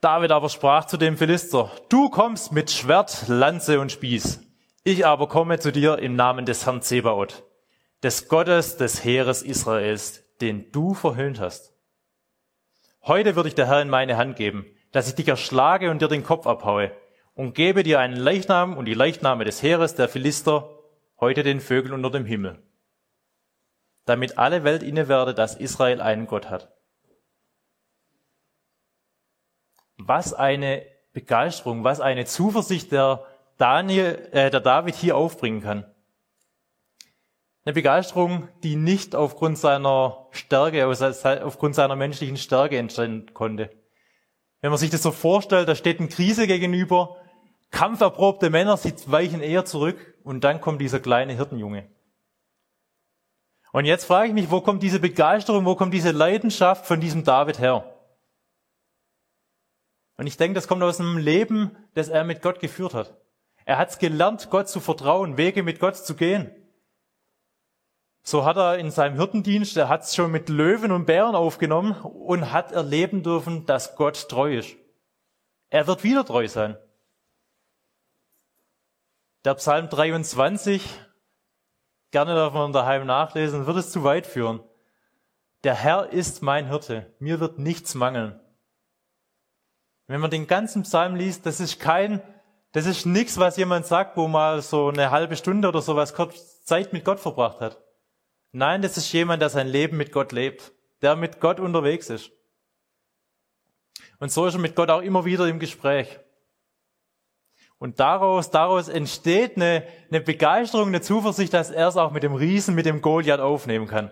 David 0.00 0.30
aber 0.30 0.48
sprach 0.48 0.84
zu 0.84 0.96
dem 0.96 1.16
Philister, 1.16 1.72
du 1.88 2.08
kommst 2.08 2.52
mit 2.52 2.70
Schwert, 2.70 3.26
Lanze 3.26 3.80
und 3.80 3.90
Spieß. 3.90 4.40
Ich 4.84 5.04
aber 5.04 5.26
komme 5.26 5.58
zu 5.58 5.72
dir 5.72 5.98
im 5.98 6.14
Namen 6.14 6.46
des 6.46 6.64
Herrn 6.66 6.82
Zebaoth, 6.82 7.42
des 8.04 8.28
Gottes 8.28 8.76
des 8.76 9.04
Heeres 9.04 9.42
Israels, 9.42 10.22
den 10.40 10.70
du 10.70 10.94
verhöhnt 10.94 11.40
hast. 11.40 11.74
Heute 13.02 13.34
würde 13.34 13.48
ich 13.48 13.56
der 13.56 13.66
Herr 13.66 13.82
in 13.82 13.90
meine 13.90 14.16
Hand 14.16 14.36
geben, 14.36 14.66
dass 14.92 15.08
ich 15.08 15.16
dich 15.16 15.26
erschlage 15.26 15.90
und 15.90 16.00
dir 16.00 16.06
den 16.06 16.22
Kopf 16.22 16.46
abhaue 16.46 16.92
und 17.34 17.56
gebe 17.56 17.82
dir 17.82 17.98
einen 17.98 18.16
Leichnam 18.16 18.76
und 18.76 18.84
die 18.84 18.94
Leichname 18.94 19.44
des 19.44 19.64
Heeres 19.64 19.96
der 19.96 20.08
Philister 20.08 20.78
heute 21.18 21.42
den 21.42 21.60
Vögeln 21.60 21.92
unter 21.92 22.10
dem 22.10 22.24
Himmel, 22.24 22.62
damit 24.04 24.38
alle 24.38 24.62
Welt 24.62 24.84
inne 24.84 25.08
werde, 25.08 25.34
dass 25.34 25.56
Israel 25.56 26.00
einen 26.00 26.28
Gott 26.28 26.50
hat. 26.50 26.77
Was 29.98 30.32
eine 30.32 30.86
Begeisterung, 31.12 31.84
was 31.84 32.00
eine 32.00 32.24
Zuversicht 32.24 32.92
der, 32.92 33.24
Daniel, 33.58 34.28
äh, 34.32 34.50
der 34.50 34.60
David 34.60 34.94
hier 34.94 35.16
aufbringen 35.16 35.62
kann. 35.62 35.84
Eine 37.64 37.74
Begeisterung, 37.74 38.48
die 38.62 38.76
nicht 38.76 39.14
aufgrund 39.14 39.58
seiner 39.58 40.28
Stärke, 40.30 40.86
aufgrund 40.86 41.74
seiner 41.74 41.96
menschlichen 41.96 42.36
Stärke 42.36 42.78
entstehen 42.78 43.34
konnte. 43.34 43.70
Wenn 44.60 44.70
man 44.70 44.78
sich 44.78 44.90
das 44.90 45.02
so 45.02 45.10
vorstellt, 45.10 45.68
da 45.68 45.74
steht 45.74 45.98
eine 46.00 46.08
Krise 46.08 46.46
gegenüber, 46.46 47.16
kampferprobte 47.70 48.48
Männer, 48.48 48.76
sie 48.76 48.94
weichen 49.06 49.42
eher 49.42 49.64
zurück 49.64 50.14
und 50.24 50.44
dann 50.44 50.60
kommt 50.60 50.80
dieser 50.80 51.00
kleine 51.00 51.34
Hirtenjunge. 51.34 51.90
Und 53.72 53.84
jetzt 53.84 54.06
frage 54.06 54.28
ich 54.28 54.34
mich, 54.34 54.50
wo 54.50 54.60
kommt 54.60 54.82
diese 54.82 54.98
Begeisterung, 54.98 55.66
wo 55.66 55.74
kommt 55.74 55.92
diese 55.92 56.12
Leidenschaft 56.12 56.86
von 56.86 57.00
diesem 57.00 57.24
David 57.24 57.58
her? 57.58 57.97
Und 60.18 60.26
ich 60.26 60.36
denke, 60.36 60.54
das 60.54 60.68
kommt 60.68 60.82
aus 60.82 61.00
einem 61.00 61.16
Leben, 61.16 61.76
das 61.94 62.08
er 62.08 62.24
mit 62.24 62.42
Gott 62.42 62.60
geführt 62.60 62.92
hat. 62.92 63.16
Er 63.64 63.78
hat 63.78 63.90
es 63.90 63.98
gelernt, 63.98 64.50
Gott 64.50 64.68
zu 64.68 64.80
vertrauen, 64.80 65.36
Wege 65.36 65.62
mit 65.62 65.78
Gott 65.78 65.96
zu 65.96 66.16
gehen. 66.16 66.50
So 68.22 68.44
hat 68.44 68.56
er 68.56 68.78
in 68.78 68.90
seinem 68.90 69.16
Hirtendienst, 69.16 69.76
er 69.76 69.88
hat 69.88 70.02
es 70.02 70.14
schon 70.14 70.32
mit 70.32 70.48
Löwen 70.48 70.90
und 70.90 71.06
Bären 71.06 71.34
aufgenommen 71.34 71.92
und 71.92 72.52
hat 72.52 72.72
erleben 72.72 73.22
dürfen, 73.22 73.64
dass 73.64 73.94
Gott 73.94 74.28
treu 74.28 74.58
ist. 74.58 74.76
Er 75.70 75.86
wird 75.86 76.02
wieder 76.02 76.24
treu 76.24 76.48
sein. 76.48 76.76
Der 79.44 79.54
Psalm 79.54 79.88
23, 79.88 80.82
gerne 82.10 82.34
darf 82.34 82.54
man 82.54 82.72
daheim 82.72 83.06
nachlesen, 83.06 83.66
wird 83.66 83.76
es 83.76 83.92
zu 83.92 84.02
weit 84.02 84.26
führen. 84.26 84.60
Der 85.62 85.74
Herr 85.74 86.10
ist 86.10 86.42
mein 86.42 86.66
Hirte, 86.66 87.14
mir 87.20 87.38
wird 87.38 87.58
nichts 87.58 87.94
mangeln. 87.94 88.40
Wenn 90.08 90.20
man 90.20 90.30
den 90.30 90.46
ganzen 90.46 90.82
Psalm 90.82 91.14
liest, 91.14 91.46
das 91.46 91.60
ist 91.60 91.78
kein, 91.78 92.22
das 92.72 92.86
ist 92.86 93.04
nichts, 93.06 93.38
was 93.38 93.58
jemand 93.58 93.86
sagt, 93.86 94.16
wo 94.16 94.26
mal 94.26 94.62
so 94.62 94.88
eine 94.88 95.10
halbe 95.10 95.36
Stunde 95.36 95.68
oder 95.68 95.82
sowas 95.82 96.14
Zeit 96.64 96.92
mit 96.92 97.04
Gott 97.04 97.20
verbracht 97.20 97.60
hat. 97.60 97.78
Nein, 98.50 98.80
das 98.80 98.96
ist 98.96 99.12
jemand, 99.12 99.42
der 99.42 99.50
sein 99.50 99.68
Leben 99.68 99.98
mit 99.98 100.10
Gott 100.10 100.32
lebt, 100.32 100.72
der 101.02 101.14
mit 101.14 101.40
Gott 101.40 101.60
unterwegs 101.60 102.08
ist. 102.08 102.32
Und 104.18 104.32
so 104.32 104.46
ist 104.46 104.54
er 104.54 104.60
mit 104.60 104.74
Gott 104.74 104.90
auch 104.90 105.02
immer 105.02 105.26
wieder 105.26 105.46
im 105.46 105.58
Gespräch. 105.58 106.18
Und 107.78 108.00
daraus, 108.00 108.50
daraus 108.50 108.88
entsteht 108.88 109.56
eine, 109.56 109.86
eine 110.10 110.20
Begeisterung, 110.22 110.88
eine 110.88 111.02
Zuversicht, 111.02 111.52
dass 111.52 111.70
er 111.70 111.88
es 111.88 111.96
auch 111.96 112.12
mit 112.12 112.22
dem 112.22 112.34
Riesen, 112.34 112.74
mit 112.74 112.86
dem 112.86 113.02
Goliath 113.02 113.40
aufnehmen 113.40 113.86
kann. 113.86 114.10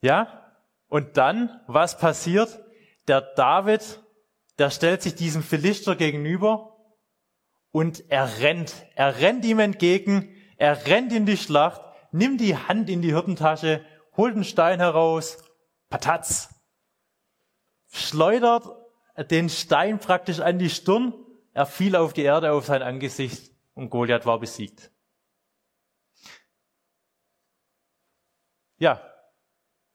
Ja? 0.00 0.54
Und 0.86 1.16
dann, 1.16 1.60
was 1.66 1.98
passiert? 1.98 2.60
Der 3.08 3.20
David, 3.20 4.02
der 4.58 4.70
stellt 4.70 5.02
sich 5.02 5.14
diesem 5.14 5.42
Philister 5.42 5.96
gegenüber 5.96 6.76
und 7.70 8.10
er 8.10 8.40
rennt. 8.40 8.74
Er 8.94 9.20
rennt 9.20 9.44
ihm 9.44 9.58
entgegen, 9.58 10.34
er 10.56 10.86
rennt 10.86 11.12
in 11.12 11.26
die 11.26 11.36
Schlacht, 11.36 11.80
nimmt 12.12 12.40
die 12.40 12.56
Hand 12.56 12.90
in 12.90 13.02
die 13.02 13.12
Hirtentasche, 13.12 13.84
holt 14.16 14.34
einen 14.34 14.44
Stein 14.44 14.80
heraus, 14.80 15.38
patatz, 15.88 16.54
schleudert 17.90 18.66
den 19.30 19.48
Stein 19.48 19.98
praktisch 19.98 20.40
an 20.40 20.58
die 20.58 20.70
Stirn, 20.70 21.14
er 21.52 21.66
fiel 21.66 21.96
auf 21.96 22.12
die 22.12 22.22
Erde 22.22 22.52
auf 22.52 22.66
sein 22.66 22.82
Angesicht 22.82 23.52
und 23.74 23.90
Goliath 23.90 24.26
war 24.26 24.38
besiegt. 24.38 24.92
Ja, 28.78 29.02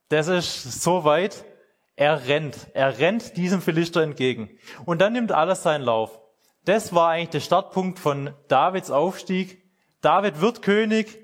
das 0.09 0.27
ist 0.27 0.83
soweit 0.83 1.45
Er 1.95 2.27
rennt, 2.27 2.67
er 2.73 2.97
rennt 2.97 3.37
diesem 3.37 3.61
Philister 3.61 4.01
entgegen. 4.01 4.57
Und 4.85 4.99
dann 4.99 5.13
nimmt 5.13 5.31
alles 5.31 5.63
seinen 5.63 5.83
Lauf. 5.83 6.19
Das 6.65 6.93
war 6.93 7.09
eigentlich 7.09 7.29
der 7.29 7.39
Startpunkt 7.41 7.99
von 7.99 8.33
Davids 8.47 8.89
Aufstieg. 8.89 9.63
David 10.01 10.41
wird 10.41 10.61
König. 10.61 11.19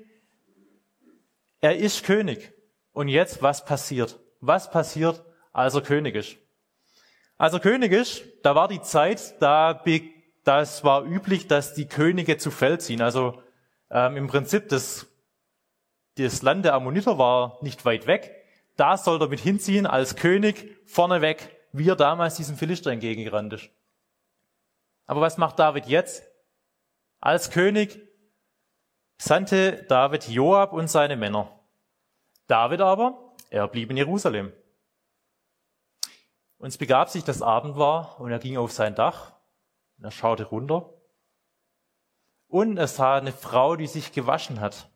Er 1.60 1.76
ist 1.76 2.04
König. 2.04 2.52
Und 2.92 3.08
jetzt, 3.08 3.42
was 3.42 3.64
passiert? 3.64 4.18
Was 4.40 4.70
passiert, 4.70 5.24
als 5.52 5.74
er 5.74 5.82
König 5.82 6.14
ist? 6.14 6.36
Als 7.36 7.54
er 7.54 7.60
König 7.60 7.92
ist, 7.92 8.22
da 8.42 8.54
war 8.54 8.68
die 8.68 8.82
Zeit, 8.82 9.40
da, 9.40 9.82
das 10.44 10.84
war 10.84 11.04
üblich, 11.04 11.46
dass 11.46 11.74
die 11.74 11.88
Könige 11.88 12.36
zu 12.36 12.50
Feld 12.50 12.82
ziehen. 12.82 13.02
Also 13.02 13.42
ähm, 13.90 14.16
im 14.16 14.26
Prinzip, 14.26 14.68
das, 14.68 15.06
das 16.16 16.42
Land 16.42 16.64
der 16.64 16.74
Ammoniter 16.74 17.18
war 17.18 17.58
nicht 17.62 17.84
weit 17.84 18.06
weg. 18.06 18.39
Da 18.80 18.96
soll 18.96 19.20
er 19.20 19.28
mit 19.28 19.40
hinziehen 19.40 19.84
als 19.84 20.16
König 20.16 20.74
vorneweg, 20.86 21.54
wie 21.70 21.90
er 21.90 21.96
damals 21.96 22.36
diesem 22.36 22.56
Philister 22.56 22.90
entgegengerannt 22.90 23.52
ist. 23.52 23.68
Aber 25.04 25.20
was 25.20 25.36
macht 25.36 25.58
David 25.58 25.84
jetzt? 25.84 26.22
Als 27.20 27.50
König 27.50 28.00
sandte 29.18 29.82
David 29.82 30.28
Joab 30.28 30.72
und 30.72 30.88
seine 30.88 31.18
Männer. 31.18 31.60
David 32.46 32.80
aber, 32.80 33.34
er 33.50 33.68
blieb 33.68 33.90
in 33.90 33.98
Jerusalem. 33.98 34.50
Und 36.56 36.68
es 36.68 36.78
begab 36.78 37.10
sich, 37.10 37.22
dass 37.22 37.42
Abend 37.42 37.76
war 37.76 38.18
und 38.18 38.30
er 38.30 38.38
ging 38.38 38.56
auf 38.56 38.72
sein 38.72 38.94
Dach 38.94 39.34
und 39.98 40.04
er 40.04 40.10
schaute 40.10 40.44
runter 40.44 40.90
und 42.48 42.78
er 42.78 42.88
sah 42.88 43.18
eine 43.18 43.32
Frau, 43.32 43.76
die 43.76 43.88
sich 43.88 44.12
gewaschen 44.12 44.58
hat. 44.58 44.88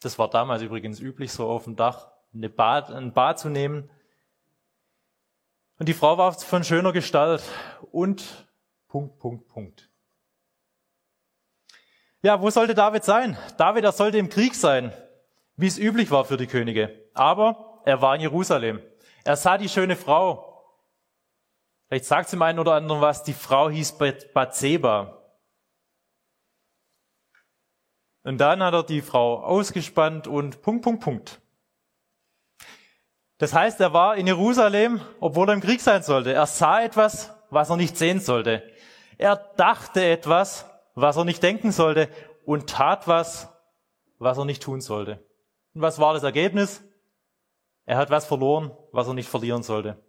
Das 0.00 0.18
war 0.18 0.28
damals 0.28 0.60
übrigens 0.60 1.00
üblich, 1.00 1.32
so 1.32 1.48
auf 1.48 1.64
dem 1.64 1.76
Dach 1.76 2.19
eine 2.34 2.48
Bad, 2.48 2.90
ein 2.90 3.12
Bad 3.12 3.38
zu 3.38 3.48
nehmen. 3.48 3.90
Und 5.78 5.88
die 5.88 5.94
Frau 5.94 6.18
war 6.18 6.32
von 6.32 6.64
schöner 6.64 6.92
Gestalt 6.92 7.42
und 7.90 8.48
Punkt, 8.88 9.18
Punkt, 9.18 9.48
Punkt. 9.48 9.90
Ja, 12.22 12.42
wo 12.42 12.50
sollte 12.50 12.74
David 12.74 13.04
sein? 13.04 13.38
David, 13.56 13.84
er 13.84 13.92
sollte 13.92 14.18
im 14.18 14.28
Krieg 14.28 14.54
sein, 14.54 14.92
wie 15.56 15.66
es 15.66 15.78
üblich 15.78 16.10
war 16.10 16.24
für 16.24 16.36
die 16.36 16.46
Könige. 16.46 17.08
Aber 17.14 17.80
er 17.86 18.02
war 18.02 18.14
in 18.14 18.20
Jerusalem. 18.20 18.82
Er 19.24 19.36
sah 19.36 19.56
die 19.56 19.68
schöne 19.68 19.96
Frau. 19.96 20.46
Vielleicht 21.88 22.04
sagt 22.04 22.26
es 22.26 22.30
dem 22.32 22.42
einen 22.42 22.58
oder 22.58 22.74
anderen 22.74 23.00
was. 23.00 23.22
Die 23.22 23.32
Frau 23.32 23.70
hieß 23.70 23.96
Bathseba. 24.34 25.16
Und 28.22 28.38
dann 28.38 28.62
hat 28.62 28.74
er 28.74 28.82
die 28.82 29.00
Frau 29.00 29.42
ausgespannt 29.42 30.26
und 30.26 30.60
Punkt, 30.60 30.82
Punkt, 30.82 31.02
Punkt. 31.02 31.40
Das 33.40 33.54
heißt, 33.54 33.80
er 33.80 33.94
war 33.94 34.16
in 34.16 34.26
Jerusalem, 34.26 35.00
obwohl 35.18 35.48
er 35.48 35.54
im 35.54 35.62
Krieg 35.62 35.80
sein 35.80 36.02
sollte. 36.02 36.34
Er 36.34 36.44
sah 36.44 36.82
etwas, 36.82 37.34
was 37.48 37.70
er 37.70 37.78
nicht 37.78 37.96
sehen 37.96 38.20
sollte. 38.20 38.62
Er 39.16 39.36
dachte 39.56 40.04
etwas, 40.04 40.66
was 40.94 41.16
er 41.16 41.24
nicht 41.24 41.42
denken 41.42 41.72
sollte 41.72 42.10
und 42.44 42.68
tat 42.68 43.08
was, 43.08 43.48
was 44.18 44.36
er 44.36 44.44
nicht 44.44 44.62
tun 44.62 44.82
sollte. 44.82 45.26
Und 45.72 45.80
was 45.80 45.98
war 45.98 46.12
das 46.12 46.22
Ergebnis? 46.22 46.84
Er 47.86 47.96
hat 47.96 48.10
was 48.10 48.26
verloren, 48.26 48.72
was 48.92 49.08
er 49.08 49.14
nicht 49.14 49.30
verlieren 49.30 49.62
sollte. 49.62 50.04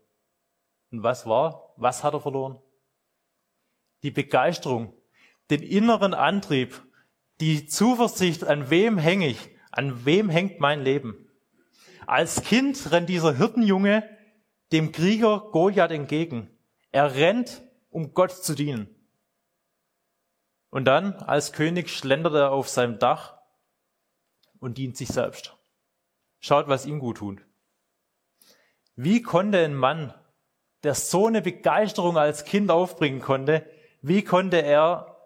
Und 0.91 1.01
was 1.01 1.25
war? 1.25 1.73
Was 1.77 2.03
hat 2.03 2.13
er 2.13 2.19
verloren? 2.19 2.59
Die 4.03 4.11
Begeisterung, 4.11 4.93
den 5.49 5.63
inneren 5.63 6.13
Antrieb, 6.13 6.81
die 7.39 7.65
Zuversicht, 7.65 8.43
an 8.43 8.69
wem 8.69 8.97
hänge 8.97 9.27
ich, 9.27 9.55
an 9.71 10.03
wem 10.03 10.29
hängt 10.29 10.59
mein 10.59 10.81
Leben. 10.81 11.30
Als 12.07 12.43
Kind 12.43 12.91
rennt 12.91 13.09
dieser 13.09 13.35
Hirtenjunge 13.35 14.07
dem 14.71 14.91
Krieger 14.91 15.49
Goliath 15.51 15.91
entgegen. 15.91 16.49
Er 16.91 17.15
rennt, 17.15 17.61
um 17.89 18.13
Gott 18.13 18.31
zu 18.31 18.55
dienen. 18.55 18.89
Und 20.69 20.85
dann, 20.85 21.15
als 21.15 21.51
König, 21.51 21.89
schlendert 21.89 22.33
er 22.33 22.51
auf 22.51 22.69
seinem 22.69 22.97
Dach 22.97 23.37
und 24.59 24.77
dient 24.77 24.95
sich 24.95 25.09
selbst. 25.09 25.57
Schaut, 26.39 26.67
was 26.67 26.85
ihm 26.85 26.99
gut 26.99 27.17
tut. 27.17 27.45
Wie 28.95 29.21
konnte 29.21 29.59
ein 29.59 29.75
Mann, 29.75 30.13
der 30.83 30.95
so 30.95 31.27
eine 31.27 31.41
Begeisterung 31.41 32.17
als 32.17 32.45
Kind 32.45 32.71
aufbringen 32.71 33.21
konnte, 33.21 33.65
wie 34.01 34.23
konnte 34.23 34.61
er 34.61 35.17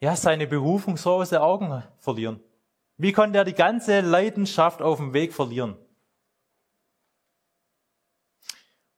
ja 0.00 0.16
seine 0.16 0.46
Berufung 0.46 0.96
so 0.96 1.14
aus 1.14 1.30
den 1.30 1.38
Augen 1.38 1.82
verlieren? 1.98 2.40
Wie 2.96 3.12
konnte 3.12 3.38
er 3.38 3.44
die 3.44 3.54
ganze 3.54 4.00
Leidenschaft 4.00 4.80
auf 4.80 4.98
dem 4.98 5.12
Weg 5.12 5.34
verlieren? 5.34 5.76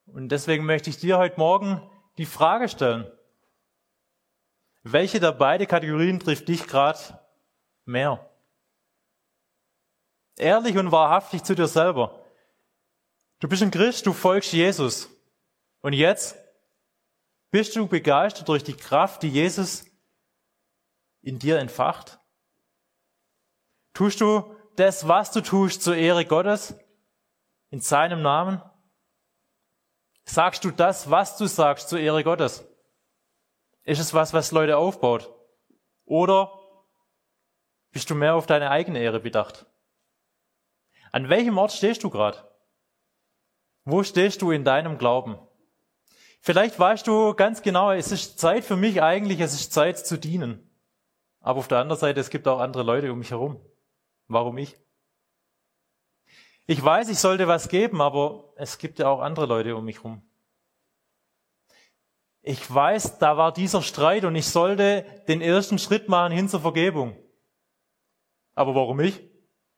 Und 0.06 0.28
deswegen 0.30 0.64
möchte 0.64 0.90
ich 0.90 0.98
dir 0.98 1.18
heute 1.18 1.38
Morgen 1.38 1.82
die 2.16 2.26
Frage 2.26 2.68
stellen, 2.68 3.10
welche 4.82 5.18
der 5.18 5.32
beiden 5.32 5.66
Kategorien 5.66 6.20
trifft 6.20 6.48
dich 6.48 6.66
gerade 6.66 6.98
mehr? 7.84 8.30
Ehrlich 10.36 10.78
und 10.78 10.92
wahrhaftig 10.92 11.42
zu 11.42 11.54
dir 11.54 11.66
selber. 11.66 12.24
Du 13.40 13.48
bist 13.48 13.62
ein 13.62 13.70
Christ, 13.70 14.06
du 14.06 14.12
folgst 14.12 14.52
Jesus. 14.52 15.10
Und 15.80 15.92
jetzt 15.92 16.36
bist 17.50 17.74
du 17.74 17.86
begeistert 17.86 18.48
durch 18.48 18.62
die 18.62 18.74
Kraft, 18.76 19.22
die 19.22 19.28
Jesus 19.28 19.84
in 21.22 21.38
dir 21.38 21.58
entfacht? 21.58 22.18
Tust 23.92 24.20
du 24.20 24.54
das, 24.76 25.08
was 25.08 25.32
du 25.32 25.40
tust, 25.40 25.82
zur 25.82 25.96
Ehre 25.96 26.24
Gottes? 26.24 26.76
In 27.70 27.80
seinem 27.80 28.22
Namen? 28.22 28.62
Sagst 30.26 30.64
du 30.64 30.70
das, 30.72 31.10
was 31.10 31.38
du 31.38 31.46
sagst, 31.46 31.88
zur 31.88 32.00
Ehre 32.00 32.24
Gottes? 32.24 32.64
Ist 33.84 34.00
es 34.00 34.12
was, 34.12 34.34
was 34.34 34.50
Leute 34.50 34.76
aufbaut? 34.76 35.32
Oder 36.04 36.52
bist 37.92 38.10
du 38.10 38.14
mehr 38.14 38.34
auf 38.34 38.46
deine 38.46 38.70
eigene 38.70 38.98
Ehre 38.98 39.20
bedacht? 39.20 39.66
An 41.12 41.28
welchem 41.28 41.56
Ort 41.56 41.72
stehst 41.72 42.02
du 42.02 42.10
gerade? 42.10 42.38
Wo 43.84 44.02
stehst 44.02 44.42
du 44.42 44.50
in 44.50 44.64
deinem 44.64 44.98
Glauben? 44.98 45.38
Vielleicht 46.40 46.78
weißt 46.78 47.06
du 47.06 47.34
ganz 47.34 47.62
genau, 47.62 47.92
es 47.92 48.10
ist 48.10 48.38
Zeit 48.38 48.64
für 48.64 48.76
mich 48.76 49.02
eigentlich, 49.02 49.40
es 49.40 49.54
ist 49.54 49.72
Zeit 49.72 49.98
zu 49.98 50.18
dienen. 50.18 50.68
Aber 51.40 51.60
auf 51.60 51.68
der 51.68 51.78
anderen 51.78 52.00
Seite, 52.00 52.20
es 52.20 52.30
gibt 52.30 52.48
auch 52.48 52.58
andere 52.58 52.82
Leute 52.82 53.12
um 53.12 53.20
mich 53.20 53.30
herum. 53.30 53.60
Warum 54.26 54.58
ich? 54.58 54.76
Ich 56.66 56.82
weiß, 56.82 57.08
ich 57.08 57.18
sollte 57.18 57.46
was 57.46 57.68
geben, 57.68 58.00
aber 58.00 58.52
es 58.56 58.78
gibt 58.78 58.98
ja 58.98 59.08
auch 59.08 59.20
andere 59.20 59.46
Leute 59.46 59.76
um 59.76 59.84
mich 59.84 60.02
herum 60.02 60.22
ich 62.46 62.72
weiß, 62.72 63.18
da 63.18 63.36
war 63.36 63.52
dieser 63.52 63.82
Streit 63.82 64.24
und 64.24 64.36
ich 64.36 64.46
sollte 64.46 65.04
den 65.26 65.40
ersten 65.40 65.80
Schritt 65.80 66.08
machen 66.08 66.32
hin 66.32 66.48
zur 66.48 66.60
Vergebung. 66.60 67.16
Aber 68.54 68.76
warum 68.76 69.00
ich? 69.00 69.20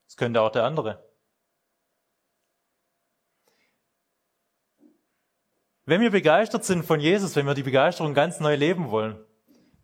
Das 0.07 0.19
könnte 0.19 0.43
auch 0.43 0.53
der 0.53 0.65
andere. 0.65 1.03
Wenn 5.87 6.03
wir 6.03 6.11
begeistert 6.11 6.67
sind 6.67 6.85
von 6.85 7.01
Jesus, 7.01 7.37
wenn 7.37 7.47
wir 7.47 7.55
die 7.55 7.63
Begeisterung 7.63 8.13
ganz 8.13 8.39
neu 8.39 8.55
leben 8.55 8.91
wollen, 8.91 9.19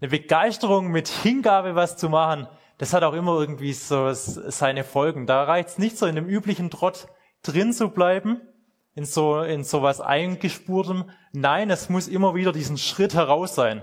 eine 0.02 0.10
Begeisterung 0.10 0.88
mit 0.88 1.08
Hingabe 1.08 1.74
was 1.74 1.96
zu 1.96 2.10
machen, 2.10 2.46
das 2.84 2.92
hat 2.92 3.02
auch 3.02 3.14
immer 3.14 3.40
irgendwie 3.40 3.72
so 3.72 4.12
seine 4.12 4.84
Folgen. 4.84 5.26
Da 5.26 5.44
reicht 5.44 5.70
es 5.70 5.78
nicht 5.78 5.96
so 5.96 6.04
in 6.04 6.16
dem 6.16 6.28
üblichen 6.28 6.68
Trott 6.68 7.08
drin 7.42 7.72
zu 7.72 7.88
bleiben, 7.88 8.42
in 8.94 9.06
so, 9.06 9.40
in 9.40 9.64
so 9.64 9.80
was 9.80 10.02
eingespurtem. 10.02 11.08
Nein, 11.32 11.70
es 11.70 11.88
muss 11.88 12.08
immer 12.08 12.34
wieder 12.34 12.52
diesen 12.52 12.76
Schritt 12.76 13.14
heraus 13.14 13.54
sein. 13.54 13.82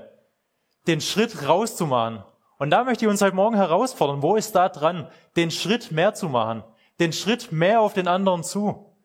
Den 0.85 1.01
Schritt 1.01 1.47
rauszumachen. 1.47 2.23
Und 2.59 2.69
da 2.69 2.83
möchte 2.83 3.05
ich 3.05 3.09
uns 3.09 3.23
heute 3.23 3.35
Morgen 3.35 3.55
herausfordern. 3.55 4.21
Wo 4.21 4.35
ist 4.35 4.53
da 4.53 4.69
dran? 4.69 5.09
Den 5.35 5.49
Schritt 5.49 5.91
mehr 5.91 6.13
zu 6.13 6.29
machen. 6.29 6.63
Den 6.99 7.11
Schritt 7.11 7.51
mehr 7.51 7.81
auf 7.81 7.93
den 7.93 8.07
anderen 8.07 8.43
zu. 8.43 8.95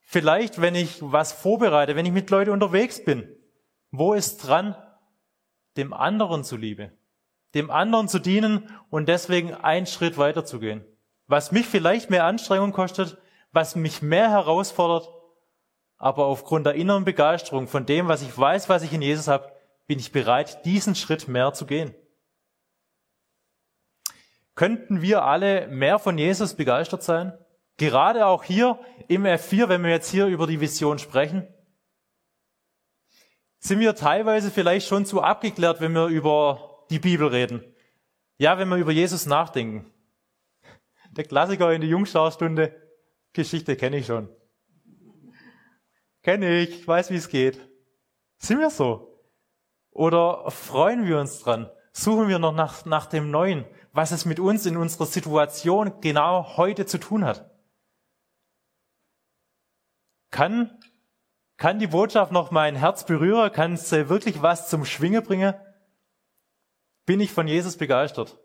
Vielleicht, 0.00 0.60
wenn 0.60 0.74
ich 0.74 0.98
was 1.00 1.32
vorbereite, 1.32 1.94
wenn 1.94 2.04
ich 2.04 2.10
mit 2.10 2.30
Leuten 2.30 2.50
unterwegs 2.50 3.04
bin. 3.04 3.32
Wo 3.92 4.12
ist 4.12 4.38
dran? 4.38 4.74
Dem 5.76 5.92
anderen 5.92 6.42
zuliebe. 6.42 6.90
Dem 7.54 7.70
anderen 7.70 8.08
zu 8.08 8.18
dienen 8.18 8.68
und 8.90 9.08
deswegen 9.08 9.54
einen 9.54 9.86
Schritt 9.86 10.16
weiter 10.18 10.44
zu 10.44 10.58
gehen. 10.58 10.84
Was 11.26 11.52
mich 11.52 11.66
vielleicht 11.66 12.10
mehr 12.10 12.24
Anstrengung 12.24 12.72
kostet, 12.72 13.18
was 13.52 13.76
mich 13.76 14.02
mehr 14.02 14.30
herausfordert, 14.30 15.08
aber 15.98 16.26
aufgrund 16.26 16.66
der 16.66 16.74
inneren 16.74 17.04
Begeisterung 17.04 17.68
von 17.68 17.86
dem, 17.86 18.08
was 18.08 18.22
ich 18.22 18.36
weiß, 18.36 18.68
was 18.68 18.82
ich 18.82 18.92
in 18.92 19.02
Jesus 19.02 19.28
habe, 19.28 19.52
bin 19.86 19.98
ich 19.98 20.12
bereit, 20.12 20.64
diesen 20.64 20.94
Schritt 20.94 21.28
mehr 21.28 21.52
zu 21.52 21.66
gehen. 21.66 21.94
Könnten 24.54 25.00
wir 25.00 25.24
alle 25.24 25.68
mehr 25.68 25.98
von 25.98 26.18
Jesus 26.18 26.54
begeistert 26.54 27.02
sein? 27.02 27.32
Gerade 27.76 28.26
auch 28.26 28.44
hier 28.44 28.78
im 29.08 29.24
F4, 29.24 29.68
wenn 29.68 29.82
wir 29.82 29.90
jetzt 29.90 30.10
hier 30.10 30.26
über 30.26 30.46
die 30.46 30.60
Vision 30.60 30.98
sprechen, 30.98 31.46
sind 33.58 33.80
wir 33.80 33.94
teilweise 33.94 34.50
vielleicht 34.50 34.88
schon 34.88 35.06
zu 35.06 35.22
abgeklärt, 35.22 35.80
wenn 35.80 35.92
wir 35.92 36.06
über 36.06 36.71
die 36.92 36.98
Bibel 36.98 37.26
reden. 37.26 37.64
Ja, 38.38 38.58
wenn 38.58 38.68
wir 38.68 38.76
über 38.76 38.92
Jesus 38.92 39.26
nachdenken. 39.26 39.90
Der 41.10 41.24
Klassiker 41.24 41.72
in 41.72 41.80
der 41.80 41.90
Jungschauerstunde, 41.90 42.74
Geschichte 43.32 43.76
kenne 43.76 43.98
ich 43.98 44.06
schon. 44.06 44.28
kenne 46.22 46.60
ich, 46.60 46.86
weiß, 46.86 47.10
wie 47.10 47.16
es 47.16 47.28
geht. 47.28 47.58
Sind 48.38 48.60
wir 48.60 48.70
so? 48.70 49.20
Oder 49.90 50.50
freuen 50.50 51.06
wir 51.06 51.18
uns 51.18 51.40
dran? 51.40 51.70
Suchen 51.92 52.28
wir 52.28 52.38
noch 52.38 52.54
nach, 52.54 52.84
nach 52.84 53.06
dem 53.06 53.30
Neuen, 53.30 53.64
was 53.92 54.12
es 54.12 54.24
mit 54.24 54.40
uns 54.40 54.64
in 54.66 54.76
unserer 54.76 55.06
Situation 55.06 56.00
genau 56.00 56.56
heute 56.56 56.86
zu 56.86 56.98
tun 56.98 57.24
hat? 57.24 57.50
Kann, 60.30 60.78
kann 61.58 61.78
die 61.78 61.88
Botschaft 61.88 62.32
noch 62.32 62.50
mein 62.50 62.74
Herz 62.74 63.04
berühren? 63.04 63.52
Kann 63.52 63.74
es 63.74 63.92
wirklich 63.92 64.40
was 64.40 64.68
zum 64.68 64.84
Schwingen 64.84 65.22
bringen? 65.22 65.54
Bin 67.04 67.20
ich 67.20 67.32
von 67.32 67.48
Jesus 67.48 67.76
begeistert? 67.76 68.38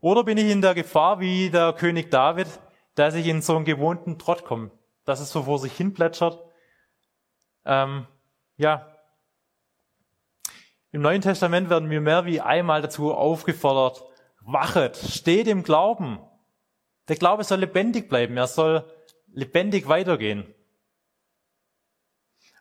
Oder 0.00 0.24
bin 0.24 0.38
ich 0.38 0.50
in 0.50 0.60
der 0.60 0.74
Gefahr, 0.74 1.20
wie 1.20 1.50
der 1.50 1.72
König 1.72 2.10
David, 2.10 2.48
dass 2.94 3.14
ich 3.14 3.26
in 3.26 3.42
so 3.42 3.56
einen 3.56 3.64
gewohnten 3.64 4.18
Trott 4.18 4.44
komme, 4.44 4.70
dass 5.04 5.20
es 5.20 5.30
so 5.30 5.44
vor 5.44 5.58
sich 5.58 5.72
hin 5.72 5.94
plätschert? 5.94 6.38
Ähm, 7.64 8.06
ja. 8.56 8.90
Im 10.92 11.02
Neuen 11.02 11.22
Testament 11.22 11.70
werden 11.70 11.90
wir 11.90 12.00
mehr 12.00 12.24
wie 12.24 12.40
einmal 12.40 12.82
dazu 12.82 13.12
aufgefordert, 13.12 14.04
wachet, 14.40 14.96
steht 14.96 15.48
im 15.48 15.62
Glauben. 15.62 16.20
Der 17.08 17.16
Glaube 17.16 17.44
soll 17.44 17.60
lebendig 17.60 18.08
bleiben, 18.08 18.36
er 18.36 18.46
soll 18.46 18.84
lebendig 19.32 19.88
weitergehen. 19.88 20.54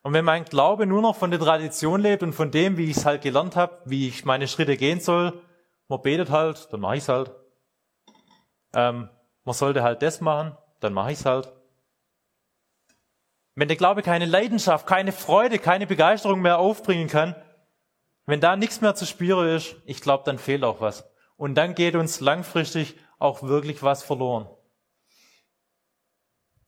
Und 0.03 0.13
wenn 0.13 0.25
mein 0.25 0.43
Glaube 0.43 0.85
nur 0.85 1.01
noch 1.01 1.15
von 1.15 1.31
der 1.31 1.39
Tradition 1.39 2.01
lebt 2.01 2.23
und 2.23 2.33
von 2.33 2.51
dem, 2.51 2.77
wie 2.77 2.91
ich 2.91 2.97
es 2.97 3.05
halt 3.05 3.21
gelernt 3.21 3.55
habe, 3.55 3.81
wie 3.85 4.09
ich 4.09 4.25
meine 4.25 4.49
Schritte 4.49 4.75
gehen 4.75 4.99
soll, 4.99 5.41
man 5.87 6.01
betet 6.01 6.29
halt, 6.29 6.71
dann 6.71 6.81
mache 6.81 6.97
ich 6.97 7.03
es 7.03 7.09
halt. 7.09 7.31
Ähm, 8.73 9.09
man 9.45 9.53
sollte 9.55 9.81
halt 9.81 10.01
das 10.01 10.19
machen, 10.19 10.57
dann 10.81 10.93
mache 10.93 11.13
ich 11.13 11.19
es 11.19 11.25
halt. 11.25 11.51
Wenn 13.55 13.69
der 13.69 13.77
Glaube 13.77 14.01
keine 14.01 14.25
Leidenschaft, 14.25 14.87
keine 14.87 15.13
Freude, 15.13 15.57
keine 15.57 15.87
Begeisterung 15.87 16.41
mehr 16.41 16.59
aufbringen 16.59 17.07
kann, 17.07 17.35
wenn 18.25 18.41
da 18.41 18.55
nichts 18.57 18.81
mehr 18.81 18.95
zu 18.95 19.05
spüren 19.05 19.47
ist, 19.55 19.75
ich 19.85 20.01
glaube, 20.01 20.23
dann 20.25 20.37
fehlt 20.37 20.63
auch 20.63 20.81
was. 20.81 21.09
Und 21.37 21.55
dann 21.55 21.75
geht 21.75 21.95
uns 21.95 22.19
langfristig 22.19 22.95
auch 23.19 23.43
wirklich 23.43 23.83
was 23.83 24.03
verloren. 24.03 24.49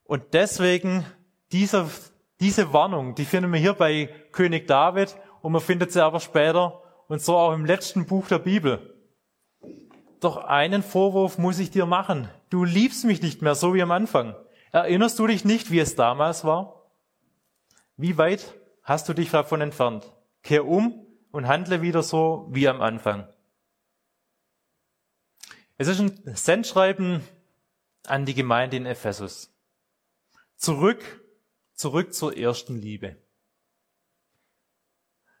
Und 0.04 0.32
deswegen 0.32 1.04
dieser 1.52 1.88
diese 2.40 2.72
Warnung, 2.72 3.14
die 3.14 3.24
finden 3.24 3.52
wir 3.52 3.60
hier 3.60 3.72
bei 3.72 4.08
König 4.32 4.66
David 4.66 5.16
und 5.42 5.52
man 5.52 5.60
findet 5.60 5.92
sie 5.92 6.04
aber 6.04 6.20
später 6.20 6.82
und 7.08 7.22
so 7.22 7.36
auch 7.36 7.52
im 7.52 7.64
letzten 7.64 8.06
Buch 8.06 8.28
der 8.28 8.38
Bibel. 8.38 8.94
Doch 10.20 10.36
einen 10.38 10.82
Vorwurf 10.82 11.38
muss 11.38 11.58
ich 11.58 11.70
dir 11.70 11.86
machen. 11.86 12.28
Du 12.50 12.64
liebst 12.64 13.04
mich 13.04 13.22
nicht 13.22 13.42
mehr 13.42 13.54
so 13.54 13.74
wie 13.74 13.82
am 13.82 13.90
Anfang. 13.90 14.34
Erinnerst 14.72 15.18
du 15.18 15.26
dich 15.26 15.44
nicht, 15.44 15.70
wie 15.70 15.78
es 15.78 15.94
damals 15.94 16.44
war? 16.44 16.90
Wie 17.96 18.18
weit 18.18 18.54
hast 18.82 19.08
du 19.08 19.14
dich 19.14 19.30
davon 19.30 19.60
entfernt? 19.60 20.12
Kehr 20.42 20.66
um 20.66 21.06
und 21.30 21.48
handle 21.48 21.82
wieder 21.82 22.02
so 22.02 22.48
wie 22.50 22.68
am 22.68 22.80
Anfang. 22.80 23.28
Es 25.78 25.88
ist 25.88 26.00
ein 26.00 26.20
Sendschreiben 26.34 27.20
an 28.06 28.24
die 28.24 28.34
Gemeinde 28.34 28.76
in 28.76 28.86
Ephesus. 28.86 29.52
Zurück 30.56 31.22
zurück 31.76 32.12
zur 32.12 32.36
ersten 32.36 32.76
Liebe. 32.76 33.16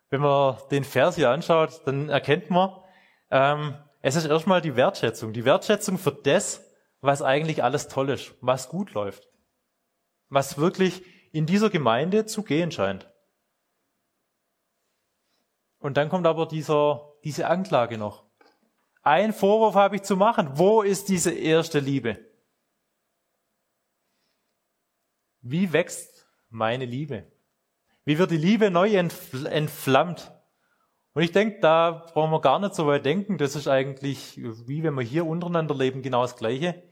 Wenn 0.08 0.20
man 0.20 0.56
den 0.70 0.84
Vers 0.84 1.16
hier 1.16 1.30
anschaut, 1.30 1.82
dann 1.86 2.08
erkennt 2.08 2.50
man, 2.50 2.70
ähm, 3.30 3.74
es 4.02 4.14
ist 4.14 4.26
erstmal 4.26 4.60
die 4.60 4.76
Wertschätzung. 4.76 5.32
Die 5.32 5.44
Wertschätzung 5.44 5.98
für 5.98 6.12
das, 6.12 6.64
was 7.00 7.22
eigentlich 7.22 7.64
alles 7.64 7.88
toll 7.88 8.10
ist, 8.10 8.34
was 8.40 8.68
gut 8.68 8.92
läuft. 8.92 9.28
Was 10.28 10.58
wirklich 10.58 11.02
in 11.32 11.46
dieser 11.46 11.70
Gemeinde 11.70 12.24
zu 12.26 12.44
gehen 12.44 12.70
scheint. 12.70 13.10
Und 15.78 15.96
dann 15.96 16.08
kommt 16.08 16.26
aber 16.26 16.46
dieser, 16.46 17.14
diese 17.24 17.48
Anklage 17.48 17.98
noch. 17.98 18.24
Ein 19.02 19.32
Vorwurf 19.32 19.74
habe 19.74 19.96
ich 19.96 20.02
zu 20.02 20.16
machen. 20.16 20.50
Wo 20.54 20.82
ist 20.82 21.08
diese 21.08 21.32
erste 21.32 21.80
Liebe? 21.80 22.18
Wie 25.40 25.72
wächst 25.72 26.15
meine 26.48 26.84
Liebe? 26.84 27.30
Wie 28.04 28.18
wird 28.18 28.30
die 28.30 28.36
Liebe 28.36 28.70
neu 28.70 28.94
entflammt? 28.94 30.32
Und 31.14 31.22
ich 31.22 31.32
denke, 31.32 31.60
da 31.60 31.90
brauchen 32.12 32.30
wir 32.30 32.40
gar 32.40 32.58
nicht 32.58 32.74
so 32.74 32.86
weit 32.86 33.04
denken. 33.04 33.38
Das 33.38 33.56
ist 33.56 33.68
eigentlich, 33.68 34.36
wie 34.36 34.82
wenn 34.82 34.94
wir 34.94 35.02
hier 35.02 35.26
untereinander 35.26 35.74
leben, 35.74 36.02
genau 36.02 36.22
das 36.22 36.36
Gleiche. 36.36 36.82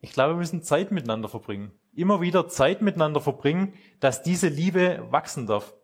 Ich 0.00 0.12
glaube, 0.12 0.34
wir 0.34 0.38
müssen 0.38 0.62
Zeit 0.62 0.92
miteinander 0.92 1.28
verbringen. 1.28 1.72
Immer 1.94 2.20
wieder 2.20 2.48
Zeit 2.48 2.82
miteinander 2.82 3.20
verbringen, 3.20 3.74
dass 3.98 4.22
diese 4.22 4.48
Liebe 4.48 5.06
wachsen 5.10 5.46
darf. 5.46 5.74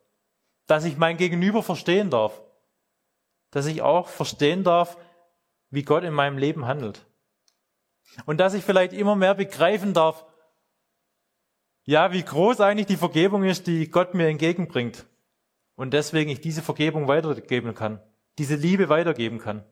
Dass 0.67 0.85
ich 0.85 0.99
mein 0.99 1.17
Gegenüber 1.17 1.63
verstehen 1.63 2.11
darf. 2.11 2.43
Dass 3.51 3.67
ich 3.67 3.83
auch 3.83 4.09
verstehen 4.09 4.65
darf, 4.65 4.99
wie 5.71 5.83
Gott 5.83 6.05
in 6.05 6.13
meinem 6.13 6.37
Leben 6.37 6.67
handelt. 6.67 7.07
Und 8.27 8.39
dass 8.39 8.55
ich 8.55 8.63
vielleicht 8.63 8.93
immer 8.93 9.17
mehr 9.17 9.35
begreifen 9.35 9.95
darf, 9.95 10.27
ja, 11.85 12.13
wie 12.13 12.23
groß 12.23 12.61
eigentlich 12.61 12.87
die 12.87 12.97
Vergebung 12.97 13.45
ist, 13.45 13.67
die 13.67 13.91
Gott 13.91 14.15
mir 14.15 14.29
entgegenbringt. 14.29 15.07
Und 15.75 15.93
deswegen 15.93 16.31
ich 16.31 16.41
diese 16.41 16.63
Vergebung 16.63 17.09
weitergeben 17.09 17.75
kann, 17.75 18.01
diese 18.39 18.55
Liebe 18.55 18.89
weitergeben 18.89 19.39
kann. 19.39 19.65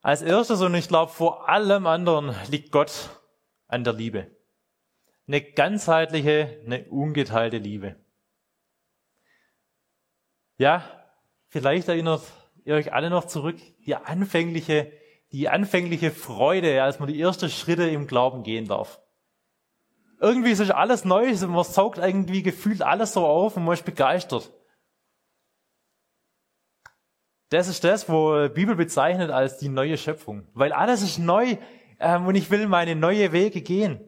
Als 0.00 0.22
erstes 0.22 0.60
und 0.60 0.74
ich 0.74 0.88
glaube 0.88 1.12
vor 1.12 1.48
allem 1.48 1.86
anderen 1.86 2.34
liegt 2.50 2.70
Gott 2.70 3.10
an 3.66 3.84
der 3.84 3.92
Liebe. 3.92 4.30
Eine 5.26 5.42
ganzheitliche, 5.42 6.60
eine 6.64 6.84
ungeteilte 6.86 7.58
Liebe. 7.58 7.96
Ja, 10.56 10.82
vielleicht 11.48 11.88
erinnert 11.88 12.22
ihr 12.64 12.74
euch 12.74 12.92
alle 12.92 13.10
noch 13.10 13.26
zurück, 13.26 13.56
die 13.84 13.94
anfängliche 13.94 14.92
die 15.32 15.48
anfängliche 15.48 16.10
Freude, 16.10 16.82
als 16.82 16.98
man 16.98 17.08
die 17.08 17.20
ersten 17.20 17.50
Schritte 17.50 17.88
im 17.88 18.06
Glauben 18.06 18.42
gehen 18.42 18.66
darf. 18.66 19.00
Irgendwie 20.20 20.50
ist 20.50 20.70
alles 20.70 21.04
neu, 21.04 21.32
man 21.46 21.64
saugt 21.64 21.98
irgendwie 21.98 22.42
gefühlt 22.42 22.82
alles 22.82 23.12
so 23.12 23.24
auf 23.24 23.56
und 23.56 23.64
man 23.64 23.74
ist 23.74 23.84
begeistert. 23.84 24.52
Das 27.50 27.68
ist 27.68 27.84
das, 27.84 28.08
wo 28.08 28.48
die 28.48 28.52
Bibel 28.52 28.74
bezeichnet 28.74 29.30
als 29.30 29.58
die 29.58 29.68
neue 29.68 29.96
Schöpfung. 29.96 30.46
Weil 30.54 30.72
alles 30.72 31.02
ist 31.02 31.18
neu 31.18 31.56
ähm, 32.00 32.26
und 32.26 32.34
ich 32.34 32.50
will 32.50 32.66
meine 32.66 32.94
neue 32.94 33.32
Wege 33.32 33.62
gehen. 33.62 34.00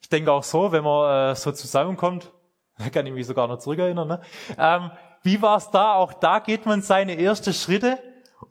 Ich 0.00 0.08
denke 0.08 0.32
auch 0.32 0.42
so, 0.42 0.72
wenn 0.72 0.82
man 0.82 1.32
äh, 1.32 1.36
so 1.36 1.52
zusammenkommt, 1.52 2.32
kann 2.92 3.06
ich 3.06 3.12
mich 3.12 3.26
sogar 3.26 3.46
noch 3.46 3.58
zurückerinnern, 3.58 4.08
ne? 4.08 4.20
ähm, 4.58 4.90
wie 5.22 5.42
war 5.42 5.58
es 5.58 5.70
da? 5.70 5.94
Auch 5.94 6.14
da 6.14 6.38
geht 6.38 6.64
man 6.64 6.80
seine 6.80 7.20
ersten 7.20 7.52
Schritte 7.52 7.98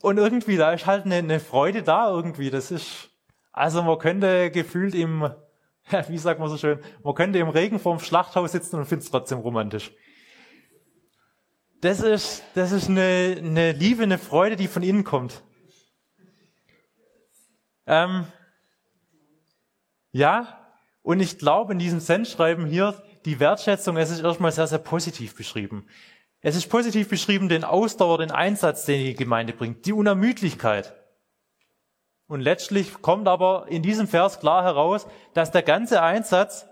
und 0.01 0.17
irgendwie, 0.17 0.57
da 0.57 0.71
ist 0.71 0.85
halt 0.85 1.05
eine, 1.05 1.15
eine 1.15 1.39
Freude 1.39 1.83
da 1.83 2.09
irgendwie. 2.09 2.49
Das 2.49 2.71
ist, 2.71 3.09
also 3.51 3.81
man 3.83 3.97
könnte 3.97 4.51
gefühlt 4.51 4.95
im, 4.95 5.29
wie 6.07 6.17
sagt 6.17 6.39
man 6.39 6.49
so 6.49 6.57
schön, 6.57 6.79
man 7.03 7.15
könnte 7.15 7.39
im 7.39 7.49
Regen 7.49 7.79
vorm 7.79 7.99
Schlachthaus 7.99 8.51
sitzen 8.51 8.77
und 8.77 8.85
findet 8.85 9.05
es 9.05 9.11
trotzdem 9.11 9.39
romantisch. 9.39 9.91
Das 11.81 12.01
ist, 12.01 12.43
das 12.55 12.71
ist 12.71 12.89
eine, 12.89 13.37
eine 13.37 13.71
Liebe, 13.71 14.03
eine 14.03 14.17
Freude, 14.17 14.55
die 14.57 14.67
von 14.67 14.83
innen 14.83 15.05
kommt. 15.05 15.43
Ähm, 17.87 18.27
ja, 20.11 20.59
und 21.01 21.21
ich 21.21 21.39
glaube 21.39 21.73
in 21.73 21.79
diesem 21.79 21.99
Sendschreiben 21.99 22.65
hier, 22.65 23.01
die 23.25 23.39
Wertschätzung, 23.39 23.97
es 23.97 24.11
ist 24.11 24.21
erstmal 24.21 24.51
sehr, 24.51 24.67
sehr 24.67 24.79
positiv 24.79 25.35
beschrieben. 25.35 25.87
Es 26.41 26.55
ist 26.55 26.69
positiv 26.69 27.09
beschrieben, 27.09 27.49
den 27.49 27.63
Ausdauer, 27.63 28.19
den 28.19 28.31
Einsatz, 28.31 28.85
den 28.85 29.03
die 29.03 29.13
Gemeinde 29.13 29.53
bringt, 29.53 29.85
die 29.85 29.93
Unermüdlichkeit. 29.93 30.93
Und 32.27 32.41
letztlich 32.41 33.01
kommt 33.01 33.27
aber 33.27 33.65
in 33.69 33.81
diesem 33.81 34.07
Vers 34.07 34.39
klar 34.39 34.63
heraus, 34.63 35.07
dass 35.33 35.51
der 35.51 35.63
ganze 35.63 36.01
Einsatz, 36.01 36.67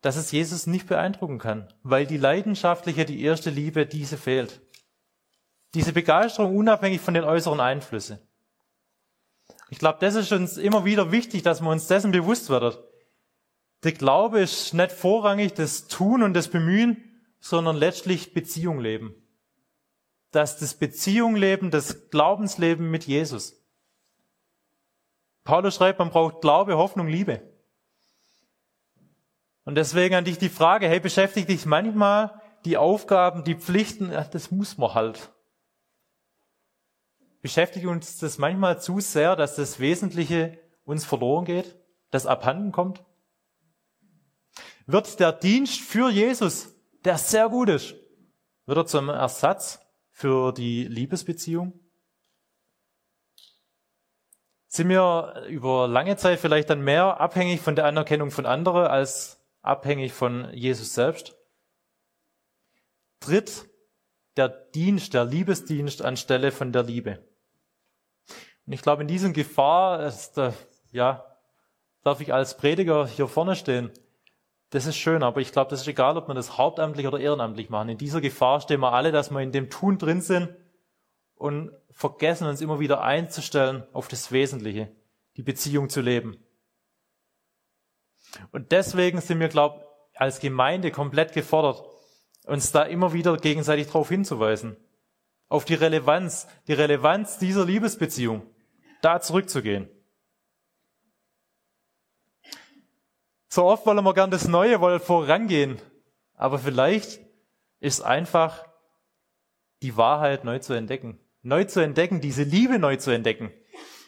dass 0.00 0.16
es 0.16 0.32
Jesus 0.32 0.66
nicht 0.66 0.88
beeindrucken 0.88 1.38
kann, 1.38 1.72
weil 1.82 2.06
die 2.06 2.16
leidenschaftliche, 2.16 3.04
die 3.04 3.22
erste 3.22 3.50
Liebe, 3.50 3.86
diese 3.86 4.16
fehlt. 4.16 4.60
Diese 5.74 5.92
Begeisterung 5.92 6.56
unabhängig 6.56 7.00
von 7.00 7.14
den 7.14 7.24
äußeren 7.24 7.60
Einflüssen. 7.60 8.18
Ich 9.68 9.78
glaube, 9.78 9.98
das 10.00 10.16
ist 10.16 10.32
uns 10.32 10.56
immer 10.56 10.84
wieder 10.84 11.12
wichtig, 11.12 11.42
dass 11.42 11.60
wir 11.60 11.70
uns 11.70 11.86
dessen 11.86 12.10
bewusst 12.10 12.50
werden. 12.50 12.76
Der 13.84 13.92
Glaube 13.92 14.40
ist 14.40 14.74
nicht 14.74 14.90
vorrangig 14.90 15.54
das 15.54 15.86
Tun 15.86 16.22
und 16.22 16.34
das 16.34 16.48
Bemühen, 16.48 17.09
sondern 17.40 17.76
letztlich 17.76 18.34
Beziehung 18.34 18.80
leben. 18.80 19.14
Dass 20.30 20.58
das 20.58 20.74
Beziehung 20.74 21.34
leben, 21.34 21.70
das 21.70 22.10
Glaubensleben 22.10 22.90
mit 22.90 23.06
Jesus. 23.06 23.60
Paulus 25.44 25.74
schreibt, 25.74 25.98
man 25.98 26.10
braucht 26.10 26.40
Glaube, 26.40 26.76
Hoffnung, 26.76 27.08
Liebe. 27.08 27.42
Und 29.64 29.74
deswegen 29.74 30.14
an 30.14 30.24
dich 30.24 30.38
die 30.38 30.48
Frage, 30.48 30.88
hey, 30.88 31.00
beschäftigt 31.00 31.48
dich 31.48 31.66
manchmal 31.66 32.40
die 32.64 32.76
Aufgaben, 32.76 33.44
die 33.44 33.54
Pflichten, 33.54 34.10
das 34.10 34.50
muss 34.50 34.76
man 34.78 34.94
halt. 34.94 35.32
Beschäftigt 37.40 37.86
uns 37.86 38.18
das 38.18 38.38
manchmal 38.38 38.80
zu 38.80 39.00
sehr, 39.00 39.34
dass 39.34 39.56
das 39.56 39.80
Wesentliche 39.80 40.58
uns 40.84 41.04
verloren 41.04 41.46
geht, 41.46 41.76
das 42.10 42.26
abhanden 42.26 42.70
kommt? 42.70 43.02
wird 44.92 45.20
der 45.20 45.32
Dienst 45.32 45.80
für 45.80 46.10
Jesus, 46.10 46.74
der 47.04 47.18
sehr 47.18 47.48
gut 47.48 47.68
ist, 47.68 47.94
wird 48.66 48.78
er 48.78 48.86
zum 48.86 49.08
Ersatz 49.08 49.80
für 50.10 50.52
die 50.52 50.84
Liebesbeziehung? 50.84 51.78
Sind 54.68 54.88
wir 54.88 55.46
über 55.48 55.88
lange 55.88 56.16
Zeit 56.16 56.38
vielleicht 56.38 56.70
dann 56.70 56.82
mehr 56.82 57.20
abhängig 57.20 57.60
von 57.60 57.74
der 57.74 57.86
Anerkennung 57.86 58.30
von 58.30 58.46
anderen 58.46 58.86
als 58.86 59.44
abhängig 59.62 60.12
von 60.12 60.52
Jesus 60.54 60.94
selbst? 60.94 61.36
Tritt 63.18 63.68
der 64.36 64.48
Dienst, 64.48 65.12
der 65.12 65.24
Liebesdienst 65.24 66.02
anstelle 66.02 66.52
von 66.52 66.72
der 66.72 66.84
Liebe. 66.84 67.26
Und 68.66 68.72
ich 68.72 68.82
glaube, 68.82 69.02
in 69.02 69.08
diesem 69.08 69.32
Gefahr 69.32 70.06
ist, 70.06 70.38
äh, 70.38 70.52
ja, 70.92 71.26
darf 72.04 72.20
ich 72.20 72.32
als 72.32 72.56
Prediger 72.56 73.06
hier 73.08 73.26
vorne 73.26 73.56
stehen. 73.56 73.90
Das 74.70 74.86
ist 74.86 74.96
schön, 74.96 75.24
aber 75.24 75.40
ich 75.40 75.50
glaube, 75.50 75.70
das 75.70 75.82
ist 75.82 75.88
egal, 75.88 76.16
ob 76.16 76.28
wir 76.28 76.34
das 76.34 76.56
hauptamtlich 76.56 77.06
oder 77.06 77.18
ehrenamtlich 77.18 77.70
machen. 77.70 77.88
In 77.88 77.98
dieser 77.98 78.20
Gefahr 78.20 78.60
stehen 78.60 78.80
wir 78.80 78.92
alle, 78.92 79.10
dass 79.10 79.30
wir 79.30 79.40
in 79.40 79.50
dem 79.50 79.68
Tun 79.68 79.98
drin 79.98 80.20
sind 80.20 80.48
und 81.34 81.72
vergessen 81.90 82.46
uns 82.46 82.60
immer 82.60 82.78
wieder 82.78 83.02
einzustellen 83.02 83.82
auf 83.92 84.06
das 84.06 84.30
Wesentliche, 84.30 84.90
die 85.36 85.42
Beziehung 85.42 85.88
zu 85.88 86.00
leben. 86.00 86.38
Und 88.52 88.70
deswegen 88.70 89.20
sind 89.20 89.40
wir, 89.40 89.48
glaube 89.48 89.80
ich, 90.12 90.20
als 90.20 90.38
Gemeinde 90.38 90.92
komplett 90.92 91.32
gefordert, 91.32 91.82
uns 92.46 92.70
da 92.70 92.82
immer 92.82 93.12
wieder 93.12 93.36
gegenseitig 93.38 93.86
darauf 93.86 94.08
hinzuweisen. 94.08 94.76
Auf 95.48 95.64
die 95.64 95.74
Relevanz, 95.74 96.46
die 96.68 96.74
Relevanz 96.74 97.38
dieser 97.38 97.64
Liebesbeziehung, 97.64 98.42
da 99.02 99.20
zurückzugehen. 99.20 99.88
So 103.52 103.64
oft 103.64 103.84
wollen 103.84 104.04
wir 104.04 104.14
gern 104.14 104.30
das 104.30 104.46
Neue, 104.46 104.80
wollen 104.80 105.00
vorangehen. 105.00 105.82
Aber 106.36 106.60
vielleicht 106.60 107.18
ist 107.80 108.00
einfach 108.00 108.64
die 109.82 109.96
Wahrheit 109.96 110.44
neu 110.44 110.60
zu 110.60 110.72
entdecken. 110.72 111.18
Neu 111.42 111.64
zu 111.64 111.80
entdecken, 111.80 112.20
diese 112.20 112.44
Liebe 112.44 112.78
neu 112.78 112.94
zu 112.96 113.10
entdecken. 113.10 113.50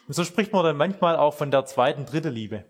Und 0.07 0.13
so 0.13 0.23
spricht 0.23 0.53
man 0.53 0.63
dann 0.63 0.77
manchmal 0.77 1.17
auch 1.17 1.33
von 1.33 1.51
der 1.51 1.65
zweiten, 1.65 2.05
dritten 2.05 2.31
Liebe. 2.31 2.63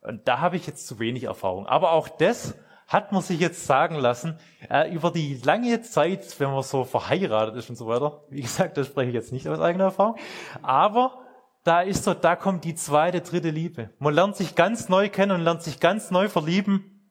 Und 0.00 0.26
da 0.26 0.40
habe 0.40 0.56
ich 0.56 0.66
jetzt 0.66 0.86
zu 0.86 0.98
wenig 0.98 1.24
Erfahrung. 1.24 1.66
Aber 1.66 1.92
auch 1.92 2.08
das 2.08 2.54
hat 2.86 3.12
man 3.12 3.20
sich 3.20 3.38
jetzt 3.38 3.66
sagen 3.66 3.96
lassen, 3.96 4.38
äh, 4.70 4.90
über 4.90 5.10
die 5.10 5.34
lange 5.44 5.82
Zeit, 5.82 6.40
wenn 6.40 6.50
man 6.50 6.62
so 6.62 6.84
verheiratet 6.84 7.56
ist 7.56 7.68
und 7.68 7.76
so 7.76 7.88
weiter. 7.88 8.24
Wie 8.30 8.40
gesagt, 8.40 8.78
das 8.78 8.86
spreche 8.86 9.10
ich 9.10 9.14
jetzt 9.14 9.32
nicht 9.32 9.48
aus 9.48 9.60
eigener 9.60 9.84
Erfahrung. 9.84 10.16
Aber 10.62 11.25
da 11.66 11.80
ist 11.80 12.04
so, 12.04 12.14
da 12.14 12.36
kommt 12.36 12.62
die 12.62 12.76
zweite, 12.76 13.22
dritte 13.22 13.50
Liebe. 13.50 13.90
Man 13.98 14.14
lernt 14.14 14.36
sich 14.36 14.54
ganz 14.54 14.88
neu 14.88 15.08
kennen 15.08 15.32
und 15.32 15.40
lernt 15.40 15.64
sich 15.64 15.80
ganz 15.80 16.12
neu 16.12 16.28
verlieben. 16.28 17.10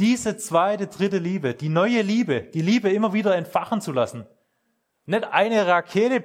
Diese 0.00 0.36
zweite, 0.36 0.88
dritte 0.88 1.18
Liebe, 1.18 1.54
die 1.54 1.68
neue 1.68 2.02
Liebe, 2.02 2.40
die 2.42 2.60
Liebe 2.60 2.90
immer 2.90 3.12
wieder 3.12 3.36
entfachen 3.36 3.80
zu 3.80 3.92
lassen. 3.92 4.26
Nicht 5.06 5.24
eine 5.24 5.68
Rakete 5.68 6.24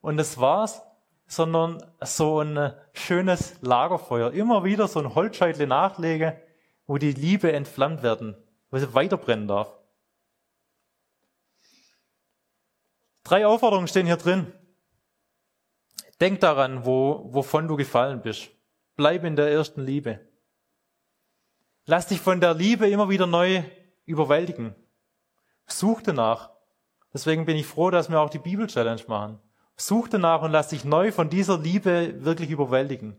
und 0.00 0.16
das 0.16 0.40
war's, 0.40 0.80
sondern 1.26 1.84
so 2.00 2.40
ein 2.40 2.72
schönes 2.94 3.60
Lagerfeuer. 3.60 4.32
Immer 4.32 4.64
wieder 4.64 4.88
so 4.88 5.00
ein 5.00 5.14
Holzscheitle 5.14 5.66
nachlege, 5.66 6.40
wo 6.86 6.96
die 6.96 7.12
Liebe 7.12 7.52
entflammt 7.52 8.02
werden, 8.02 8.38
wo 8.70 8.78
sie 8.78 8.94
weiterbrennen 8.94 9.48
darf. 9.48 9.76
Drei 13.22 13.46
Aufforderungen 13.46 13.86
stehen 13.86 14.06
hier 14.06 14.16
drin. 14.16 14.54
Denk 16.20 16.40
daran, 16.40 16.84
wo, 16.84 17.28
wovon 17.32 17.66
du 17.66 17.76
gefallen 17.76 18.20
bist. 18.20 18.50
Bleib 18.96 19.24
in 19.24 19.36
der 19.36 19.50
ersten 19.50 19.82
Liebe. 19.82 20.20
Lass 21.86 22.08
dich 22.08 22.20
von 22.20 22.40
der 22.40 22.54
Liebe 22.54 22.88
immer 22.88 23.08
wieder 23.08 23.26
neu 23.26 23.62
überwältigen. 24.04 24.74
Such 25.66 26.02
danach. 26.02 26.50
Deswegen 27.12 27.46
bin 27.46 27.56
ich 27.56 27.66
froh, 27.66 27.90
dass 27.90 28.10
wir 28.10 28.20
auch 28.20 28.30
die 28.30 28.38
Bibel-Challenge 28.38 29.02
machen. 29.08 29.38
Such 29.76 30.08
danach 30.08 30.42
und 30.42 30.52
lass 30.52 30.68
dich 30.68 30.84
neu 30.84 31.10
von 31.10 31.30
dieser 31.30 31.58
Liebe 31.58 32.22
wirklich 32.24 32.50
überwältigen. 32.50 33.16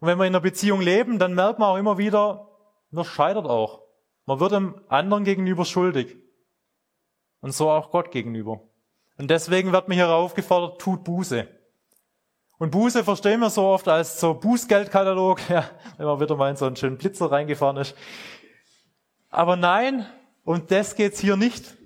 Und 0.00 0.08
wenn 0.08 0.18
wir 0.18 0.26
in 0.26 0.34
einer 0.34 0.40
Beziehung 0.40 0.82
leben, 0.82 1.18
dann 1.18 1.34
merkt 1.34 1.58
man 1.58 1.70
auch 1.70 1.78
immer 1.78 1.96
wieder, 1.96 2.50
man 2.90 3.04
scheitert 3.04 3.46
auch. 3.46 3.82
Man 4.26 4.40
wird 4.40 4.52
dem 4.52 4.84
anderen 4.88 5.24
gegenüber 5.24 5.64
schuldig. 5.64 6.16
Und 7.40 7.52
so 7.52 7.70
auch 7.70 7.90
Gott 7.90 8.10
gegenüber. 8.10 8.65
Und 9.18 9.30
deswegen 9.30 9.72
wird 9.72 9.88
mir 9.88 9.94
hier 9.94 10.08
aufgefordert, 10.08 10.80
tut 10.80 11.04
Buße. 11.04 11.48
Und 12.58 12.70
Buße 12.70 13.04
verstehen 13.04 13.40
wir 13.40 13.50
so 13.50 13.64
oft 13.64 13.88
als 13.88 14.18
so 14.20 14.34
Bußgeldkatalog, 14.34 15.40
ja, 15.48 15.70
wenn 15.96 16.06
man 16.06 16.20
wieder 16.20 16.36
mal 16.36 16.50
in 16.50 16.56
so 16.56 16.66
einen 16.66 16.76
schönen 16.76 16.98
Blitzer 16.98 17.30
reingefahren 17.30 17.76
ist. 17.76 17.94
Aber 19.30 19.56
nein, 19.56 20.06
um 20.44 20.66
das 20.66 20.94
geht's 20.94 21.20
hier 21.20 21.36
nicht, 21.36 21.76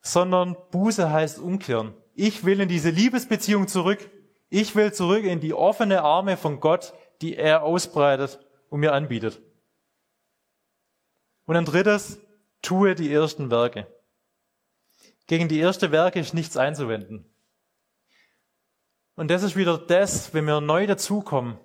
sondern 0.00 0.56
Buße 0.70 1.10
heißt 1.10 1.38
umkehren. 1.38 1.94
Ich 2.14 2.44
will 2.44 2.60
in 2.60 2.68
diese 2.68 2.90
Liebesbeziehung 2.90 3.68
zurück. 3.68 4.10
Ich 4.48 4.74
will 4.74 4.92
zurück 4.92 5.24
in 5.24 5.40
die 5.40 5.52
offene 5.52 6.02
Arme 6.02 6.36
von 6.36 6.60
Gott, 6.60 6.94
die 7.20 7.36
er 7.36 7.62
ausbreitet 7.62 8.40
und 8.70 8.80
mir 8.80 8.92
anbietet. 8.92 9.40
Und 11.44 11.56
ein 11.56 11.64
drittes, 11.64 12.18
tue 12.62 12.94
die 12.94 13.12
ersten 13.12 13.50
Werke. 13.50 13.86
Gegen 15.28 15.46
die 15.48 15.60
erste 15.60 15.92
Werke 15.92 16.18
ist 16.18 16.34
nichts 16.34 16.56
einzuwenden. 16.56 17.24
Und 19.14 19.30
das 19.30 19.42
ist 19.42 19.56
wieder 19.56 19.78
das, 19.78 20.32
wenn 20.32 20.46
wir 20.46 20.60
neu 20.60 20.86
dazukommen, 20.86 21.58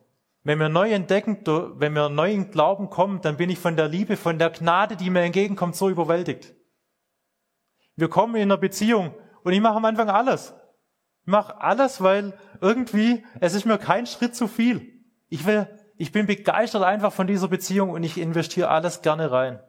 wenn 0.44 0.60
wir 0.60 0.68
neu 0.68 0.92
entdecken, 0.92 1.40
wenn 1.46 1.94
wir 1.94 2.10
neu 2.10 2.32
in 2.32 2.52
Glauben 2.52 2.90
kommen, 2.90 3.22
dann 3.22 3.38
bin 3.38 3.50
ich 3.50 3.58
von 3.58 3.78
der 3.78 3.88
Liebe, 3.88 4.18
von 4.18 4.38
der 4.38 4.50
Gnade, 4.50 4.98
die 4.98 5.10
mir 5.10 5.22
entgegenkommt, 5.22 5.76
so 5.76 5.90
überwältigt. 5.90 6.54
Wir 7.96 8.10
kommen 8.10 8.36
in 8.36 8.44
einer 8.44 8.58
Beziehung 8.58 9.16
und 9.44 9.54
ich 9.54 9.62
mache 9.62 9.78
am 9.78 9.86
Anfang 9.86 10.10
alles. 10.10 10.54
Ich 11.22 11.28
mache 11.28 11.62
alles, 11.62 12.02
weil 12.02 12.38
irgendwie, 12.60 13.26
es 13.40 13.54
ist 13.54 13.66
mir 13.66 13.78
kein 13.78 14.08
Schritt 14.08 14.36
zu 14.36 14.50
viel. 14.50 15.06
Ich 15.30 15.46
will, 15.46 15.70
ich 15.96 16.12
bin 16.12 16.26
begeistert 16.26 16.84
einfach 16.84 17.14
von 17.14 17.28
dieser 17.28 17.48
Beziehung 17.48 17.92
und 17.92 18.04
ich 18.04 18.18
investiere 18.18 18.68
alles 18.68 19.02
gerne 19.02 19.32
rein. 19.32 19.62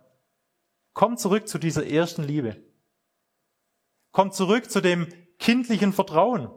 Komm 0.95 1.17
zurück 1.17 1.47
zu 1.47 1.59
dieser 1.59 1.87
ersten 1.87 2.25
Liebe. 2.25 2.57
Komm 4.15 4.31
zurück 4.31 4.71
zu 4.71 4.81
dem 4.81 5.09
kindlichen 5.41 5.93
Vertrauen. 5.93 6.49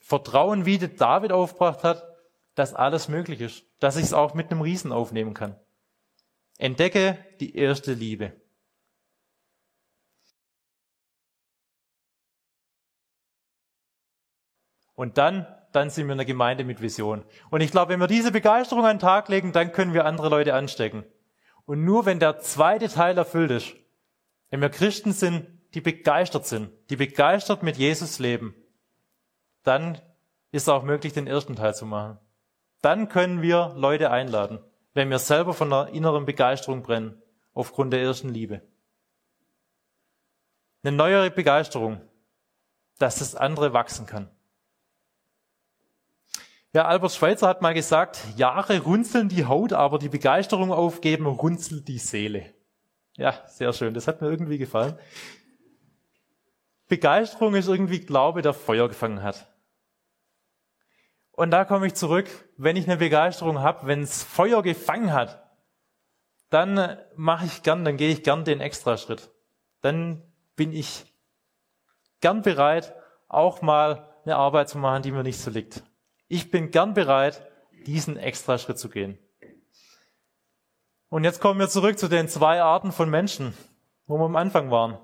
Vertrauen, 0.00 0.64
wie 0.64 0.78
David 0.78 1.32
aufgebracht 1.32 1.82
hat, 1.82 2.04
dass 2.54 2.72
alles 2.72 3.08
möglich 3.08 3.40
ist, 3.40 3.64
dass 3.80 3.96
ich 3.96 4.04
es 4.04 4.12
auch 4.12 4.32
mit 4.32 4.52
einem 4.52 4.60
Riesen 4.60 4.92
aufnehmen 4.92 5.34
kann. 5.34 5.58
Entdecke 6.56 7.18
die 7.40 7.56
erste 7.56 7.94
Liebe. 7.94 8.32
Und 14.94 15.18
dann, 15.18 15.48
dann 15.72 15.90
sind 15.90 16.06
wir 16.06 16.12
eine 16.12 16.26
Gemeinde 16.26 16.62
mit 16.62 16.80
Vision. 16.80 17.24
Und 17.50 17.60
ich 17.60 17.72
glaube, 17.72 17.92
wenn 17.92 18.00
wir 18.00 18.06
diese 18.06 18.30
Begeisterung 18.30 18.84
an 18.84 18.98
den 18.98 19.00
Tag 19.00 19.28
legen, 19.28 19.50
dann 19.50 19.72
können 19.72 19.94
wir 19.94 20.04
andere 20.04 20.28
Leute 20.28 20.54
anstecken. 20.54 21.04
Und 21.64 21.84
nur 21.84 22.06
wenn 22.06 22.20
der 22.20 22.38
zweite 22.38 22.88
Teil 22.88 23.18
erfüllt 23.18 23.50
ist, 23.50 23.79
wenn 24.50 24.60
wir 24.60 24.68
Christen 24.68 25.12
sind, 25.12 25.46
die 25.74 25.80
begeistert 25.80 26.46
sind, 26.46 26.70
die 26.90 26.96
begeistert 26.96 27.62
mit 27.62 27.76
Jesus 27.76 28.18
leben, 28.18 28.54
dann 29.62 29.94
ist 30.52 30.62
es 30.62 30.68
auch 30.68 30.82
möglich, 30.82 31.12
den 31.12 31.26
ersten 31.26 31.56
Teil 31.56 31.74
zu 31.74 31.86
machen. 31.86 32.18
Dann 32.82 33.08
können 33.08 33.42
wir 33.42 33.72
Leute 33.76 34.10
einladen, 34.10 34.58
wenn 34.94 35.10
wir 35.10 35.18
selber 35.18 35.54
von 35.54 35.72
einer 35.72 35.92
inneren 35.92 36.26
Begeisterung 36.26 36.82
brennen, 36.82 37.22
aufgrund 37.54 37.92
der 37.92 38.02
ersten 38.02 38.30
Liebe. 38.30 38.62
Eine 40.82 40.96
neuere 40.96 41.30
Begeisterung, 41.30 42.00
dass 42.98 43.18
das 43.18 43.34
andere 43.34 43.72
wachsen 43.72 44.06
kann. 44.06 44.30
Ja, 46.72 46.86
Albert 46.86 47.12
Schweitzer 47.12 47.48
hat 47.48 47.62
mal 47.62 47.74
gesagt, 47.74 48.24
Jahre 48.36 48.80
runzeln 48.80 49.28
die 49.28 49.44
Haut, 49.44 49.72
aber 49.72 49.98
die 49.98 50.08
Begeisterung 50.08 50.72
aufgeben 50.72 51.26
runzelt 51.26 51.88
die 51.88 51.98
Seele. 51.98 52.54
Ja, 53.20 53.38
sehr 53.46 53.74
schön. 53.74 53.92
Das 53.92 54.08
hat 54.08 54.22
mir 54.22 54.30
irgendwie 54.30 54.56
gefallen. 54.56 54.98
Begeisterung 56.88 57.54
ist 57.54 57.68
irgendwie 57.68 58.00
Glaube, 58.00 58.40
der 58.40 58.54
Feuer 58.54 58.88
gefangen 58.88 59.22
hat. 59.22 59.46
Und 61.32 61.50
da 61.50 61.66
komme 61.66 61.86
ich 61.86 61.94
zurück, 61.94 62.30
wenn 62.56 62.76
ich 62.76 62.88
eine 62.88 62.96
Begeisterung 62.96 63.58
habe, 63.58 63.86
wenn 63.86 64.00
es 64.00 64.22
Feuer 64.22 64.62
gefangen 64.62 65.12
hat, 65.12 65.46
dann 66.48 66.96
mache 67.14 67.44
ich 67.44 67.62
gern, 67.62 67.84
dann 67.84 67.98
gehe 67.98 68.10
ich 68.10 68.22
gern 68.22 68.46
den 68.46 68.62
Extraschritt. 68.62 69.30
Dann 69.82 70.22
bin 70.56 70.72
ich 70.72 71.04
gern 72.22 72.40
bereit, 72.40 72.94
auch 73.28 73.60
mal 73.60 74.14
eine 74.24 74.36
Arbeit 74.36 74.70
zu 74.70 74.78
machen, 74.78 75.02
die 75.02 75.12
mir 75.12 75.24
nicht 75.24 75.38
so 75.38 75.50
liegt. 75.50 75.82
Ich 76.26 76.50
bin 76.50 76.70
gern 76.70 76.94
bereit, 76.94 77.46
diesen 77.84 78.16
Extraschritt 78.16 78.78
zu 78.78 78.88
gehen. 78.88 79.18
Und 81.10 81.24
jetzt 81.24 81.40
kommen 81.40 81.58
wir 81.58 81.68
zurück 81.68 81.98
zu 81.98 82.08
den 82.08 82.28
zwei 82.28 82.62
Arten 82.62 82.92
von 82.92 83.10
Menschen, 83.10 83.52
wo 84.06 84.16
wir 84.16 84.24
am 84.24 84.36
Anfang 84.36 84.70
waren. 84.70 84.98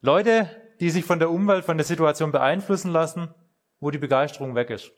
Leute, 0.00 0.50
die 0.80 0.90
sich 0.90 1.04
von 1.04 1.18
der 1.18 1.30
Umwelt, 1.30 1.64
von 1.64 1.76
der 1.76 1.84
Situation 1.84 2.32
beeinflussen 2.32 2.90
lassen, 2.90 3.32
wo 3.80 3.90
die 3.90 3.98
Begeisterung 3.98 4.54
weg 4.54 4.70
ist. 4.70 4.90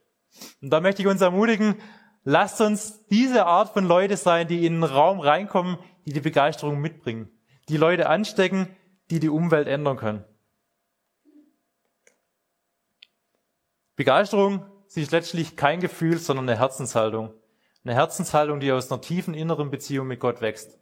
Und 0.62 0.70
da 0.70 0.80
möchte 0.80 1.02
ich 1.02 1.08
uns 1.08 1.20
ermutigen, 1.20 1.76
lasst 2.22 2.60
uns 2.60 3.04
diese 3.08 3.46
Art 3.46 3.70
von 3.70 3.84
Leute 3.84 4.16
sein, 4.16 4.46
die 4.46 4.64
in 4.64 4.74
den 4.74 4.84
Raum 4.84 5.18
reinkommen, 5.18 5.78
die 6.06 6.12
die 6.12 6.20
Begeisterung 6.20 6.80
mitbringen, 6.80 7.28
die 7.68 7.76
Leute 7.76 8.08
anstecken, 8.08 8.74
die 9.10 9.18
die 9.18 9.28
Umwelt 9.28 9.66
ändern 9.66 9.96
können. 9.96 10.24
Begeisterung 13.96 14.64
sie 14.86 15.02
ist 15.02 15.10
letztlich 15.10 15.56
kein 15.56 15.80
Gefühl, 15.80 16.18
sondern 16.18 16.48
eine 16.48 16.58
Herzenshaltung. 16.58 17.34
Eine 17.86 17.94
Herzenshaltung, 17.94 18.58
die 18.58 18.72
aus 18.72 18.90
einer 18.90 19.00
tiefen 19.00 19.32
inneren 19.32 19.70
Beziehung 19.70 20.08
mit 20.08 20.18
Gott 20.18 20.40
wächst, 20.40 20.76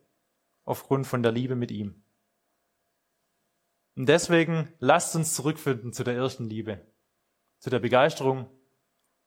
aufgrund 0.65 1.07
von 1.07 1.23
der 1.23 1.33
Liebe 1.33 1.55
mit 1.55 1.71
ihm. 1.71 2.03
Und 3.95 4.07
deswegen 4.07 4.73
lasst 4.79 5.15
uns 5.15 5.35
zurückfinden 5.35 5.93
zu 5.93 6.03
der 6.03 6.15
ersten 6.15 6.49
Liebe, 6.49 6.81
zu 7.59 7.69
der 7.69 7.81
Begeisterung 7.81 8.49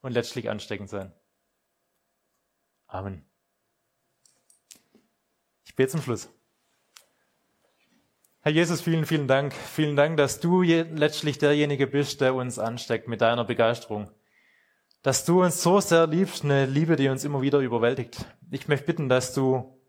und 0.01 0.13
letztlich 0.13 0.49
ansteckend 0.49 0.89
sein. 0.89 1.13
Amen. 2.87 3.23
Ich 5.63 5.75
bete 5.75 5.91
zum 5.91 6.01
Schluss. 6.01 6.29
Herr 8.39 8.53
Jesus, 8.53 8.81
vielen, 8.81 9.05
vielen 9.05 9.27
Dank. 9.27 9.53
Vielen 9.53 9.95
Dank, 9.95 10.17
dass 10.17 10.39
du 10.39 10.63
letztlich 10.63 11.37
derjenige 11.37 11.85
bist, 11.85 12.21
der 12.21 12.33
uns 12.33 12.57
ansteckt 12.57 13.07
mit 13.07 13.21
deiner 13.21 13.45
Begeisterung. 13.45 14.09
Dass 15.07 15.23
du 15.23 15.41
uns 15.41 15.63
so 15.63 15.79
sehr 15.79 16.05
liebst, 16.05 16.43
eine 16.43 16.65
Liebe, 16.65 16.97
die 16.97 17.07
uns 17.07 17.23
immer 17.23 17.41
wieder 17.41 17.59
überwältigt. 17.59 18.25
Ich 18.51 18.67
möchte 18.67 18.87
bitten, 18.87 19.07
dass 19.07 19.33
du, 19.33 19.79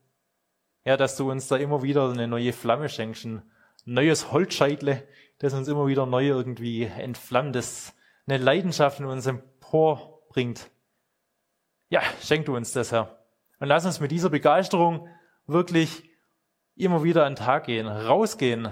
ja, 0.84 0.96
dass 0.96 1.16
du 1.16 1.28
uns 1.28 1.48
da 1.48 1.56
immer 1.56 1.82
wieder 1.82 2.08
eine 2.08 2.28
neue 2.28 2.52
Flamme 2.52 2.88
schenkst, 2.88 3.24
ein 3.24 3.42
neues 3.84 4.30
Holzscheitle, 4.30 5.02
das 5.40 5.54
uns 5.54 5.66
immer 5.66 5.88
wieder 5.88 6.06
neu 6.06 6.28
irgendwie 6.28 6.84
entflammt, 6.84 7.56
das 7.56 7.96
eine 8.28 8.38
Leidenschaft 8.38 9.00
in 9.00 9.06
uns 9.06 9.26
emporbringt. 9.26 10.70
Ja, 11.88 12.02
schenk 12.22 12.46
du 12.46 12.54
uns 12.54 12.72
das, 12.72 12.92
Herr. 12.92 13.18
Und 13.58 13.66
lass 13.66 13.86
uns 13.86 13.98
mit 13.98 14.12
dieser 14.12 14.30
Begeisterung 14.30 15.08
wirklich 15.48 16.08
immer 16.76 17.02
wieder 17.02 17.26
an 17.26 17.34
den 17.34 17.44
Tag 17.44 17.64
gehen, 17.64 17.88
rausgehen, 17.88 18.68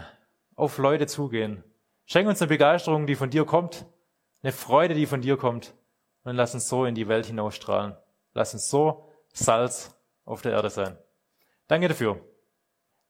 auf 0.55 0.79
Leute 0.79 1.09
zugehen. 1.09 1.65
Schenk 2.05 2.29
uns 2.29 2.41
eine 2.41 2.51
Begeisterung, 2.51 3.09
die 3.09 3.17
von 3.17 3.31
dir 3.31 3.45
kommt, 3.45 3.85
eine 4.45 4.53
Freude, 4.53 4.95
die 4.95 5.07
von 5.07 5.23
dir 5.23 5.37
kommt. 5.37 5.75
Und 6.27 6.35
lass 6.35 6.55
uns 6.55 6.69
so 6.69 6.85
in 6.87 6.97
die 6.97 7.07
Welt 7.07 7.27
hinausstrahlen. 7.27 7.97
Lass 8.35 8.53
uns 8.53 8.69
so 8.69 9.09
Salz 9.33 9.97
auf 10.25 10.43
der 10.43 10.53
Erde 10.53 10.71
sein. 10.71 10.99
Danke 11.69 11.87
dafür. 11.87 12.21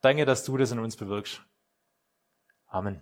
Danke, 0.03 0.27
dass 0.27 0.45
du 0.45 0.59
das 0.59 0.71
in 0.71 0.79
uns 0.79 0.99
bewirkst. 0.99 1.41
Amen. 2.67 3.01